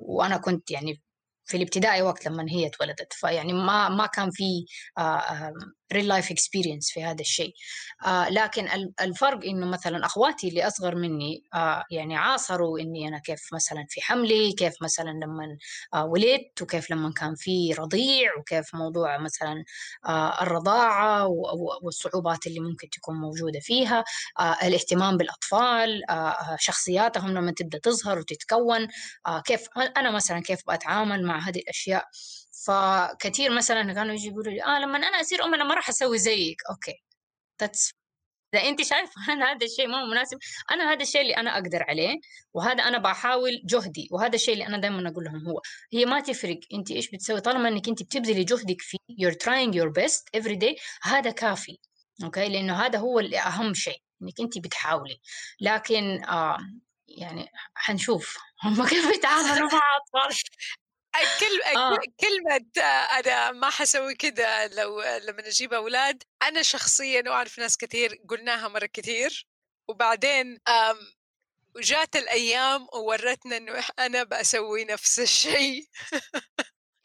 وأنا 0.00 0.36
كنت 0.36 0.70
يعني 0.70 1.02
في 1.44 1.56
الابتدائي 1.56 2.02
وقت 2.02 2.26
لما 2.26 2.46
هي 2.50 2.66
اتولدت. 2.66 3.12
فيعني 3.12 3.52
ما 3.52 3.88
ما 3.88 4.06
كان 4.06 4.30
في 4.30 4.64
real 5.92 6.08
life 6.08 6.30
experience 6.30 6.90
في 6.90 7.04
هذا 7.04 7.20
الشيء. 7.20 7.54
آه 8.06 8.28
لكن 8.28 8.68
الفرق 9.00 9.44
إنه 9.44 9.66
مثلا 9.66 10.06
أخواتي 10.06 10.48
اللي 10.48 10.66
أصغر 10.66 10.94
مني 10.94 11.42
آه 11.54 11.84
يعني 11.90 12.16
عاصروا 12.16 12.78
إني 12.80 13.08
أنا 13.08 13.18
كيف 13.18 13.40
مثلا 13.52 13.84
في 13.88 14.00
حملي 14.02 14.52
كيف 14.52 14.74
مثلا 14.82 15.10
لما 15.10 15.56
آه 15.94 16.04
ولدت 16.04 16.62
وكيف 16.62 16.90
لما 16.90 17.12
كان 17.12 17.34
في 17.34 17.72
رضيع 17.78 18.36
وكيف 18.38 18.74
موضوع 18.74 19.18
مثلا 19.18 19.64
الرضاعة 20.42 21.26
والصعوبات 21.82 22.46
اللي 22.46 22.60
ممكن 22.60 22.90
تكون 22.90 23.14
موجودة 23.16 23.60
فيها 23.60 24.04
الاهتمام 24.62 25.16
بالأطفال 25.16 26.02
شخصياتهم 26.58 27.30
لما 27.30 27.52
تبدأ 27.52 27.78
تظهر 27.78 28.18
وتتكون 28.18 28.88
كيف 29.44 29.66
أنا 29.96 30.10
مثلا 30.10 30.40
كيف 30.40 30.60
بتعامل 30.70 31.24
مع 31.26 31.31
هذه 31.38 31.58
الأشياء. 31.58 32.04
فكثير 32.66 33.54
مثلا 33.54 33.92
كانوا 33.94 34.14
يجي 34.14 34.28
يقولوا 34.28 34.52
لي 34.52 34.64
آه 34.64 34.78
لما 34.78 34.98
أنا 34.98 35.20
اصير 35.20 35.44
ام 35.44 35.54
أنا 35.54 35.64
ما 35.64 35.74
راح 35.74 35.88
أسوي 35.88 36.18
زيك. 36.18 36.56
okay. 36.70 37.02
That's 37.64 37.92
اذا 38.54 38.68
أنت 38.68 38.82
شايف 38.82 39.10
أنا 39.32 39.52
هذا 39.52 39.66
الشيء 39.66 39.88
ما 39.88 40.02
هو 40.02 40.06
مناسب. 40.06 40.38
أنا 40.70 40.92
هذا 40.92 41.02
الشيء 41.02 41.20
اللي 41.20 41.36
أنا 41.36 41.54
أقدر 41.54 41.82
عليه 41.82 42.20
وهذا 42.54 42.82
أنا 42.82 42.98
بحاول 42.98 43.62
جهدي 43.64 44.08
وهذا 44.10 44.34
الشيء 44.34 44.54
اللي 44.54 44.66
أنا 44.66 44.78
دائما 44.78 45.08
أقول 45.08 45.24
لهم 45.24 45.48
هو. 45.48 45.60
هي 45.92 46.04
ما 46.04 46.20
تفرق. 46.20 46.58
أنت 46.74 46.90
إيش 46.90 47.10
بتسوي؟ 47.10 47.40
طالما 47.40 47.68
إنك 47.68 47.88
أنت 47.88 48.02
بتبذلي 48.02 48.44
جهدك 48.44 48.80
فيه 48.80 48.98
you're 49.20 49.34
trying 49.34 49.72
your 49.74 49.92
best 50.02 50.40
every 50.40 50.56
day 50.56 50.80
هذا 51.02 51.30
كافي. 51.30 51.78
أوكي؟ 52.24 52.48
لأنه 52.48 52.74
هذا 52.74 52.98
هو 52.98 53.20
اللي 53.20 53.38
أهم 53.38 53.74
شيء 53.74 54.02
إنك 54.22 54.40
أنت 54.40 54.58
بتحاولي. 54.58 55.20
لكن 55.60 56.24
آه 56.24 56.58
يعني 57.08 57.48
حنشوف. 57.74 58.38
هم 58.64 58.86
كيف 58.86 59.16
يتعاملوا 59.16 59.68
مع 59.72 59.80
أطفال؟ 59.96 60.36
كلمة 61.40 61.82
آه. 61.82 61.98
كلمة 62.20 62.66
أنا 63.18 63.52
ما 63.52 63.70
حسوي 63.70 64.14
كذا 64.14 64.68
لو 64.68 65.00
لما 65.02 65.42
نجيب 65.46 65.72
أولاد. 65.72 66.22
أنا 66.42 66.62
شخصيا 66.62 67.22
وأعرف 67.26 67.58
ناس 67.58 67.76
كثير 67.76 68.22
قلناها 68.28 68.68
مرة 68.68 68.88
كثير 68.92 69.46
وبعدين 69.88 70.58
وجات 71.76 72.16
الأيام 72.16 72.86
وورتنا 72.94 73.56
إنه 73.56 73.84
أنا 73.98 74.22
بسوي 74.22 74.84
نفس 74.84 75.20
الشيء. 75.20 75.86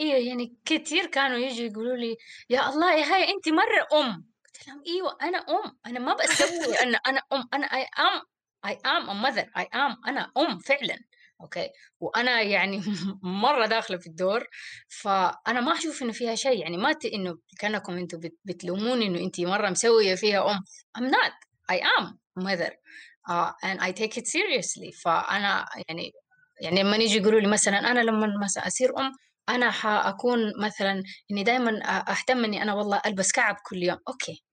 أيوه 0.02 0.17
يعني 0.17 0.58
كثير 0.65 1.06
كانوا 1.06 1.38
يجوا 1.38 1.65
يقولوا 1.65 1.96
لي 1.98 2.17
يا 2.50 2.70
الله 2.70 2.93
يا 2.93 3.06
هيا 3.16 3.30
انت 3.34 3.50
مرة 3.50 3.88
أم. 3.93 4.32
قلت 4.46 4.67
لهم 4.67 4.84
إيوه 4.88 5.17
أنا 5.22 5.38
أم. 5.38 5.78
أنا 5.86 6.00
ما 6.00 6.13
بسوي 6.13 6.76
أنا 6.84 6.98
أنا 6.98 7.22
أم. 7.34 7.50
أنا 7.54 7.65
I 7.68 7.84
am 7.84 8.22
I 8.66 8.80
am 8.86 9.10
a 9.10 9.13
mother 9.13 9.52
I 9.58 9.63
am 9.76 9.98
أنا 10.08 10.32
أم 10.38 10.60
فعلا. 10.60 11.00
okay؟ 11.42 11.70
وأنا 12.00 12.41
يعني 12.41 12.82
مرة 13.43 13.65
داخلة 13.65 13.97
في 13.97 14.08
الدور 14.08 14.47
فأنا 14.88 15.62
ما 15.62 15.73
أشوف 15.73 16.04
إنه 16.04 16.12
فيها 16.12 16.36
شيء. 16.36 16.60
يعني 16.62 16.78
ما. 16.78 16.95
إنه 17.13 17.38
كأنكم 17.60 17.97
أنتم 17.97 18.19
بتلوموني 18.45 19.08
إنه 19.08 19.19
انت 19.19 19.41
مرة 19.41 19.69
مسوية 19.69 20.15
فيها 20.15 20.52
أم. 20.52 20.60
I'm 20.97 21.12
not. 21.12 21.34
I 21.71 21.80
am 22.00 22.19
mother. 22.43 22.71
uh, 23.28 23.52
and 23.63 23.80
I 23.80 23.91
take 23.91 24.17
it 24.17 24.28
seriously. 24.28 24.91
فأنا 24.91 25.65
يعني 25.89 26.12
يعني 26.62 26.84
لما 26.84 26.97
يجي 26.97 27.17
يقولوا 27.17 27.39
لي 27.39 27.47
مثلا 27.47 27.78
أنا 27.91 28.00
لما 28.00 28.28
مثلا 28.43 28.67
أصير 28.67 29.00
أم 29.00 29.12
أنا 29.50 29.71
حأكون 29.71 30.39
مثلا 30.65 31.04
إني 31.32 31.43
دائما 31.43 31.80
أهتم 32.12 32.43
إني 32.45 32.63
أنا 32.63 32.73
والله 32.73 33.02
ألبس 33.06 33.32
كعب 33.32 33.56
كل 33.69 33.84
يوم. 33.84 33.97
أوكي. 34.10 34.43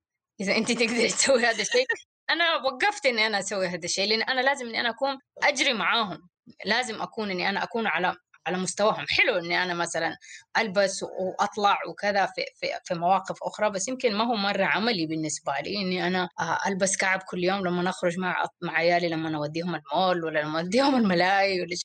إذا 0.40 0.56
انت 0.56 0.72
تقدري 0.72 1.08
تسوي 1.18 1.40
هذا 1.46 1.62
الشيء. 1.62 1.86
أنا 2.30 2.56
وقفت 2.56 3.06
إني 3.06 3.26
أنا 3.26 3.38
أسوي 3.38 3.66
هذا 3.66 3.84
الشيء 3.84 4.08
لأن 4.08 4.22
أنا 4.22 4.40
لازم 4.40 4.66
إني 4.66 4.80
أنا 4.80 4.90
أكون 4.90 5.18
أجري 5.42 5.72
معاهم. 5.72 6.28
لازم 6.64 7.02
أكون 7.02 7.30
إني 7.30 7.48
أنا 7.48 7.62
أكون 7.62 7.86
على 7.86 8.16
على 8.46 8.58
مستواهم. 8.58 9.06
حلو 9.08 9.36
إني 9.38 9.62
أنا 9.62 9.74
مثلا 9.74 10.16
ألبس 10.58 11.02
وأطلع 11.02 11.78
وكذا 11.88 12.26
في 12.26 12.42
في 12.60 12.66
في 12.84 12.94
مواقف 12.94 13.36
أخرى 13.42 13.70
بس 13.70 13.88
يمكن 13.88 14.14
ما 14.14 14.24
هو 14.24 14.34
مرة 14.36 14.64
عملي 14.64 15.06
بالنسبة 15.06 15.52
لي 15.64 15.76
إني 15.76 16.06
أنا 16.06 16.28
ألبس 16.66 16.96
كعب 16.96 17.22
كل 17.22 17.44
يوم 17.44 17.66
لما 17.66 17.82
نخرج 17.82 18.18
مع 18.18 18.44
مع 18.62 18.72
عيالي 18.76 19.08
لما 19.08 19.30
نوديهم 19.30 19.74
المول 19.74 20.24
ولا 20.24 20.40
لما 20.40 20.62
نوديهم 20.62 20.94
الملاهي 20.96 21.60
ولا 21.60 21.76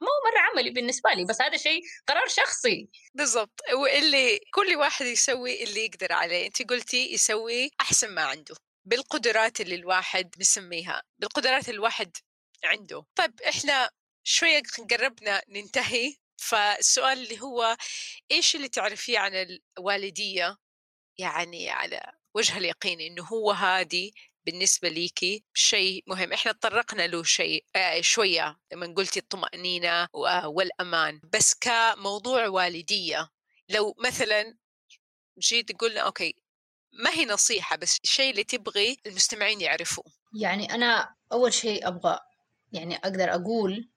ما 0.00 0.08
هو 0.08 0.30
مرة 0.32 0.40
عملي 0.40 0.70
بالنسبة 0.70 1.10
لي 1.10 1.24
بس 1.24 1.40
هذا 1.42 1.56
شيء 1.56 1.80
قرار 2.08 2.28
شخصي. 2.28 2.88
بالضبط. 3.14 3.60
واللي 3.72 4.40
كل 4.54 4.76
واحد 4.76 5.06
يسوي 5.06 5.64
اللي 5.64 5.84
يقدر 5.84 6.12
عليه. 6.12 6.46
أنت 6.46 6.62
قلتي 6.70 7.12
يسوي 7.12 7.70
أحسن 7.80 8.14
ما 8.14 8.22
عنده. 8.22 8.54
بالقدرات 8.84 9.60
اللي 9.60 9.74
الواحد 9.74 10.30
بيسميها 10.38 11.02
بالقدرات 11.18 11.68
اللي 11.68 11.76
الواحد 11.78 12.16
عنده. 12.64 13.04
طيب 13.16 13.40
إحنا 13.48 13.90
شوية 14.24 14.62
قربنا 14.90 15.42
ننتهي. 15.48 16.16
فالسؤال 16.36 17.18
اللي 17.22 17.40
هو 17.40 17.76
إيش 18.30 18.56
اللي 18.56 18.68
تعرفيه 18.68 19.18
عن 19.18 19.32
الوالدية؟ 19.78 20.56
يعني 21.18 21.70
على 21.70 22.12
وجه 22.34 22.58
اليقين 22.58 23.00
إنه 23.00 23.24
هو 23.24 23.50
هذه 23.50 24.10
بالنسبة 24.46 24.88
ليكي 24.88 25.44
شيء 25.54 26.04
مهم. 26.06 26.32
إحنا 26.32 26.52
تطرقنا 26.52 27.06
له 27.06 27.22
شيء 27.22 27.64
آه 27.76 28.00
شوية 28.00 28.58
لما 28.72 28.94
قلتي 28.96 29.18
الطمأنينة 29.18 30.08
والأمان. 30.44 31.20
بس 31.32 31.54
كموضوع 31.54 32.48
والدية 32.48 33.30
لو 33.68 33.94
مثلا 33.98 34.58
جيت 35.38 35.80
قلنا 35.80 36.00
okay 36.00 36.34
ما 36.92 37.10
هي 37.10 37.24
نصيحة 37.24 37.76
بس 37.76 37.98
الشيء 38.04 38.30
اللي 38.30 38.44
تبغي 38.44 38.96
المستمعين 39.06 39.60
يعرفوه؟ 39.60 40.04
يعني 40.40 40.74
أنا 40.74 41.14
أول 41.32 41.52
شيء 41.52 41.88
أبغى 41.88 42.18
يعني 42.72 42.96
أقدر 42.96 43.34
أقول 43.34 43.90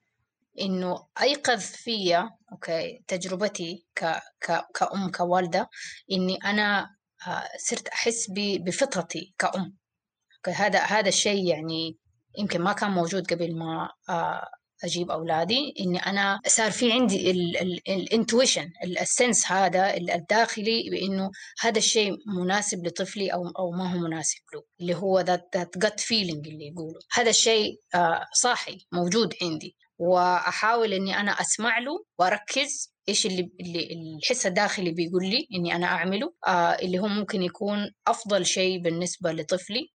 إنه 0.61 1.07
أيقظ 1.21 1.59
فيا 1.61 2.29
okay 2.51 3.03
تجربتي 3.07 3.85
ك 3.95 4.05
ك 4.41 4.65
كأم 4.75 5.11
كوالدة 5.11 5.69
إني 6.11 6.35
أنا 6.45 6.95
آه، 7.27 7.49
صرت 7.59 7.87
أحس 7.87 8.25
بفطرتي 8.35 9.33
كأم. 9.39 9.77
okay 10.37 10.51
هذا 10.51 10.79
هذا 10.79 11.09
الشيء 11.09 11.47
يعني 11.47 11.97
يمكن 12.37 12.61
ما 12.61 12.73
كان 12.73 12.91
موجود 12.91 13.33
قبل 13.33 13.57
ما 13.57 13.89
آه، 14.09 14.47
أجيب 14.83 15.11
أولادي. 15.11 15.73
إني 15.79 15.99
أنا 15.99 16.39
صار 16.47 16.71
في 16.71 16.91
عندي 16.91 17.31
ال 17.87 17.96
intuition 17.96 18.71
ال 18.83 18.95
sense 18.95 19.51
هذا 19.51 19.97
الداخلي 19.97 20.89
بإنه 20.89 21.31
هذا 21.61 21.77
الشيء 21.77 22.11
مناسب 22.27 22.87
لطفلي 22.87 23.33
أو 23.33 23.49
أو 23.59 23.71
ما 23.71 23.93
هو 23.93 23.97
مناسب 23.97 24.39
له 24.53 24.63
اللي 24.81 24.95
هو 24.95 25.19
ذات 25.19 25.49
ذات 25.57 25.77
gut 25.77 25.99
feeling 25.99 26.47
اللي 26.47 26.67
يقولوا 26.67 27.01
هذا 27.13 27.29
الشيء 27.29 27.81
آه، 27.95 28.25
صاحي 28.33 28.77
موجود 28.91 29.33
عندي. 29.41 29.75
وأحاول 29.99 30.93
إني 30.93 31.19
أنا 31.19 31.31
أسمع 31.31 31.79
له 31.79 32.05
وأركز 32.19 32.93
إيش 33.09 33.25
اللي, 33.25 33.51
اللي 33.59 33.89
الحس 34.23 34.45
الداخلي 34.45 34.91
بيقول 34.91 35.23
لي 35.25 35.47
إني 35.55 35.75
أنا 35.75 35.85
أعمله 35.87 36.33
آه 36.47 36.51
اللي 36.51 36.99
هو 36.99 37.07
ممكن 37.07 37.41
يكون 37.43 37.91
أفضل 38.07 38.45
شيء 38.45 38.81
بالنسبة 38.81 39.31
لطفلي 39.31 39.89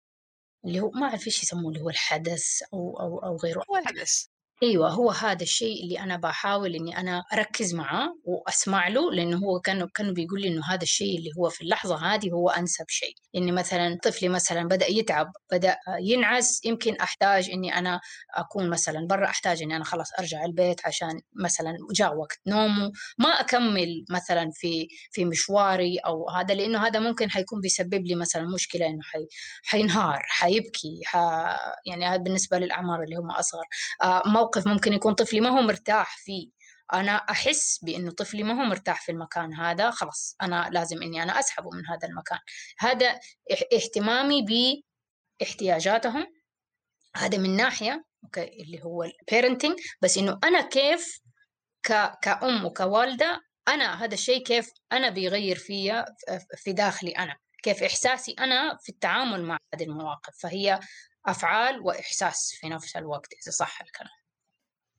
اللي 0.65 0.81
هو 0.81 0.91
ما 0.91 1.07
أعرف 1.07 1.27
إيش 1.27 1.43
يسموه 1.43 1.69
اللي 1.73 1.81
هو 1.81 1.91
الحدث 1.91 2.47
أو 2.75 3.01
أو 3.01 3.19
أو 3.19 3.37
غيره. 3.37 3.63
هو 3.71 3.77
الحدث. 3.77 4.27
أيوه 4.63 4.91
هو 4.91 5.11
هذا 5.11 5.43
الشيء 5.43 5.83
اللي 5.85 6.01
أنا 6.01 6.17
بحاول 6.17 6.75
إني 6.75 6.99
أنا 6.99 7.25
أركز 7.33 7.75
معاه 7.75 8.15
وأسمع 8.25 8.89
له 8.89 9.13
لأنه 9.13 9.37
هو 9.39 9.61
كان 9.61 9.89
كان 9.95 10.13
بيقول 10.15 10.41
لي 10.41 10.49
إنه 10.49 10.63
هذا 10.71 10.83
الشيء 10.83 11.19
اللي 11.19 11.31
هو 11.39 11.49
في 11.49 11.61
اللحظة 11.61 11.97
هذه 11.97 12.31
هو 12.31 12.51
أنسب 12.51 12.85
شيء. 12.89 13.15
إني 13.37 13.53
مثلا 13.53 13.99
طفلي 14.03 14.29
مثلا 14.29 14.69
بدأ 14.69 14.87
يتعب 14.87 15.33
بدأ 15.53 15.77
ينعس 16.01 16.61
يمكن 16.65 16.97
أحتاج 16.97 17.51
إني 17.51 17.79
أنا 17.79 18.01
أكون 18.37 18.71
مثلا 18.71 19.07
برا 19.07 19.25
أحتاج 19.27 19.63
إني 19.63 19.77
أنا 19.77 19.85
خلاص 19.85 20.09
أرجع 20.19 20.45
البيت 20.45 20.87
عشان 20.87 21.21
مثلا 21.45 21.77
جاء 21.95 22.17
وقت 22.17 22.39
نومه. 22.47 22.93
ما 23.19 23.29
أكمل 23.29 24.05
مثلا 24.11 24.51
في 24.55 24.89
في 25.13 25.25
مشواري 25.25 25.99
أو 25.99 26.31
هذا 26.31 26.55
لأنه 26.55 26.87
هذا 26.87 27.01
ممكن 27.01 27.31
حيكون 27.31 27.61
بيسبب 27.61 28.07
لي 28.07 28.15
مثلا 28.15 28.43
مشكلة 28.55 28.87
إنه 28.87 29.03
حي 29.03 29.27
حينهار 29.65 30.23
حيبكي 30.29 31.01
ح 31.05 31.17
يعني 31.87 32.19
بالنسبة 32.19 32.59
للأعمار 32.59 33.03
اللي 33.03 33.17
هم 33.17 33.31
أصغر. 33.31 33.65
آه 34.03 34.23
ممكن 34.67 34.93
يكون 34.93 35.15
طفلي 35.15 35.41
ما 35.41 35.49
هو 35.49 35.63
مرتاح 35.63 36.17
فيه. 36.17 36.51
أنا 36.95 37.13
أحس 37.13 37.79
بأنه 37.85 38.11
طفلي 38.11 38.43
ما 38.43 38.63
هو 38.63 38.65
مرتاح 38.65 39.03
في 39.03 39.13
المكان 39.13 39.55
هذا 39.55 39.91
خلاص 39.91 40.37
أنا 40.43 40.69
لازم 40.73 41.03
إني 41.03 41.23
أنا 41.23 41.41
أسحبه 41.41 41.71
من 41.71 41.87
هذا 41.87 42.09
المكان. 42.09 42.39
هذا 42.79 43.21
اهتمامي 43.73 44.47
باحتياجاتهم. 45.41 46.27
هذا 47.17 47.39
من 47.39 47.57
ناحية 47.57 48.05
okay 48.25 48.63
اللي 48.63 48.83
هو 48.85 49.03
ال 49.05 49.12
parenting 49.12 49.79
بس 50.03 50.19
إنه 50.19 50.39
أنا 50.45 50.61
كيف 50.61 51.21
ك... 51.83 52.19
كأم 52.23 52.65
وكوالدة 52.65 53.41
أنا 53.69 54.05
هذا 54.05 54.15
الشيء 54.15 54.45
كيف 54.45 54.71
أنا 54.93 55.09
بيغير 55.11 55.57
فيا 55.57 56.05
في 56.57 56.73
داخلي 56.73 57.11
أنا. 57.11 57.37
كيف 57.63 57.83
إحساسي 57.83 58.33
أنا 58.39 58.79
في 58.83 58.89
التعامل 58.89 59.43
مع 59.43 59.59
هذه 59.75 59.85
المواقف. 59.85 60.37
فهي 60.39 60.81
أفعال 61.27 61.81
وإحساس 61.81 62.53
في 62.61 62.69
نفس 62.69 62.97
الوقت 62.97 63.33
إذا 63.33 63.53
صح 63.53 63.81
الكلام. 63.81 64.22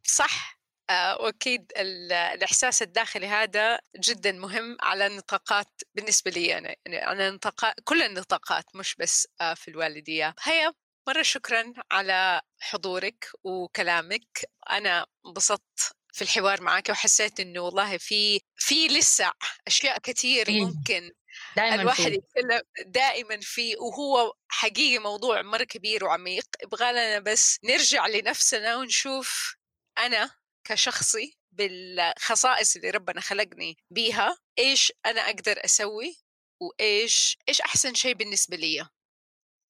صح. 0.04 0.64
آه، 0.90 1.22
وأكيد 1.22 1.72
الإحساس 1.78 2.82
الداخلي 2.82 3.28
هذا 3.28 3.80
جدا 4.00 4.32
مهم 4.32 4.78
على 4.82 5.08
النطاقات 5.08 5.82
بالنسبة 5.96 6.32
لي 6.32 6.58
أنا. 6.58 6.76
يعني 6.86 6.98
على 7.06 7.32
نطاقات 7.32 7.76
كل 7.84 8.02
النطاقات 8.02 8.66
مش 8.76 8.96
بس 8.96 9.28
آه، 9.42 9.54
في 9.54 9.68
الوالدية. 9.68 10.36
هيا 10.44 10.74
مرة 11.08 11.22
شكرا 11.22 11.74
على 11.92 12.42
حضورك 12.62 13.30
وكلامك. 13.44 14.46
أنا 14.70 15.06
انبسطت 15.26 15.96
في 16.14 16.22
الحوار 16.22 16.62
معك 16.62 16.90
وحسيت 16.90 17.40
إنه 17.40 17.60
والله 17.60 17.98
في 17.98 18.42
في 18.56 18.88
لسه 18.88 19.32
أشياء 19.68 20.00
كثير 20.00 20.52
ممكن 20.52 21.12
دائما 21.56 21.82
الواحد 21.82 22.12
يتكلم 22.12 22.62
دائما 22.86 23.40
فيه 23.42 23.76
وهو 23.78 24.34
حقيقي 24.48 25.00
موضوع 25.00 25.42
مره 25.42 25.64
كبير 25.64 26.06
وعميق. 26.06 26.46
يبغى 26.64 26.92
لنا 26.92 27.20
بس 27.20 27.60
نرجع 27.64 28.08
لنفسنا 28.08 28.76
ونشوف 28.78 29.56
أنا 29.98 30.32
كشخصي 30.64 31.38
بالخصائص 31.52 32.76
اللي 32.76 32.90
ربنا 32.90 33.22
خلقني 33.22 33.78
بيها 33.90 34.38
إيش 34.60 34.94
أنا 35.06 35.22
أقدر 35.22 35.66
أسوي؟ 35.66 36.24
وإيش 36.60 37.38
إيش 37.50 37.62
أحسن 37.62 37.94
شيء 37.94 38.14
بالنسبة 38.14 38.58
لي 38.58 38.88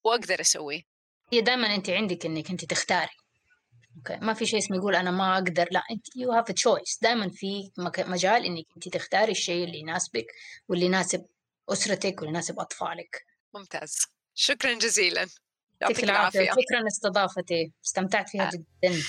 وأقدر 0.03 0.41
أسويه. 0.41 0.81
هي 1.33 1.41
دائما 1.41 1.75
أنت 1.75 1.89
عندك 1.89 2.25
إنك 2.25 2.49
أنت 2.49 2.65
تختاري. 2.65 3.09
okay؟ 3.97 4.25
ما 4.25 4.33
في 4.33 4.45
شيء 4.45 4.59
اسمه 4.59 4.77
يقول 4.77 4.95
أنا 4.95 5.11
ما 5.11 5.33
أقدر 5.33 5.67
لا 5.71 5.83
انت 5.91 6.15
you 6.15 6.31
have 6.31 6.51
choice 6.51 6.99
دائما 7.01 7.29
في 7.29 7.71
مجال 7.77 8.45
إنك 8.45 8.65
انت 8.75 8.89
تختاري 8.89 9.31
الشيء 9.31 9.63
اللي 9.63 9.79
يناسبك 9.79 10.25
واللي 10.67 10.85
يناسب 10.85 11.25
أسرتك 11.69 12.15
واللي 12.17 12.29
يناسب 12.29 12.59
أطفالك. 12.59 13.25
ممتاز. 13.53 13.97
شكرا 14.33 14.73
جزيلا. 14.73 15.27
يعطيك 15.81 16.03
العافية. 16.03 16.51
شكرا 16.51 16.87
استضافتي 16.87 17.71
استمتعت 17.85 18.29
فيها 18.29 18.47
آه. 18.47 18.51
جدا. 18.53 19.03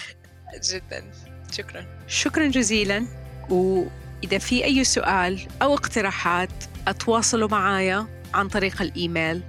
جدا. 0.72 1.04
شكرا. 1.52 1.84
شكرا 2.08 2.46
جزيلا. 2.46 3.06
وإذا 3.50 4.38
في 4.38 4.64
أي 4.64 4.84
سؤال 4.84 5.40
أو 5.62 5.74
اقتراحات 5.74 6.50
أتواصلوا 6.88 7.48
معايا 7.48 8.06
عن 8.34 8.48
طريق 8.48 8.82
الإيميل 8.82 9.42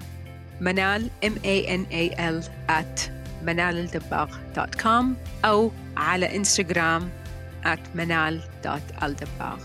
منال 0.61 1.09
m 1.23 1.33
a 1.45 1.67
n 1.67 1.85
a 1.91 2.15
l 2.19 2.43
at 2.69 3.09
كوم 4.83 5.15
أو 5.45 5.71
على 5.97 6.35
إنستغرام 6.35 7.09
at 7.65 7.79
الدباغ. 9.03 9.59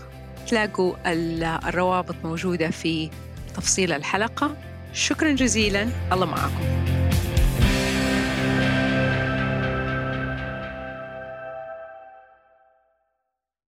تلاقوا 0.47 0.95
الروابط 1.05 2.15
موجودة 2.23 2.69
في 2.69 3.09
تفصيل 3.55 3.93
الحلقة. 3.93 4.57
شكرا 4.93 5.31
جزيلا. 5.31 5.89
الله 6.11 6.25
معكم. 6.25 7.00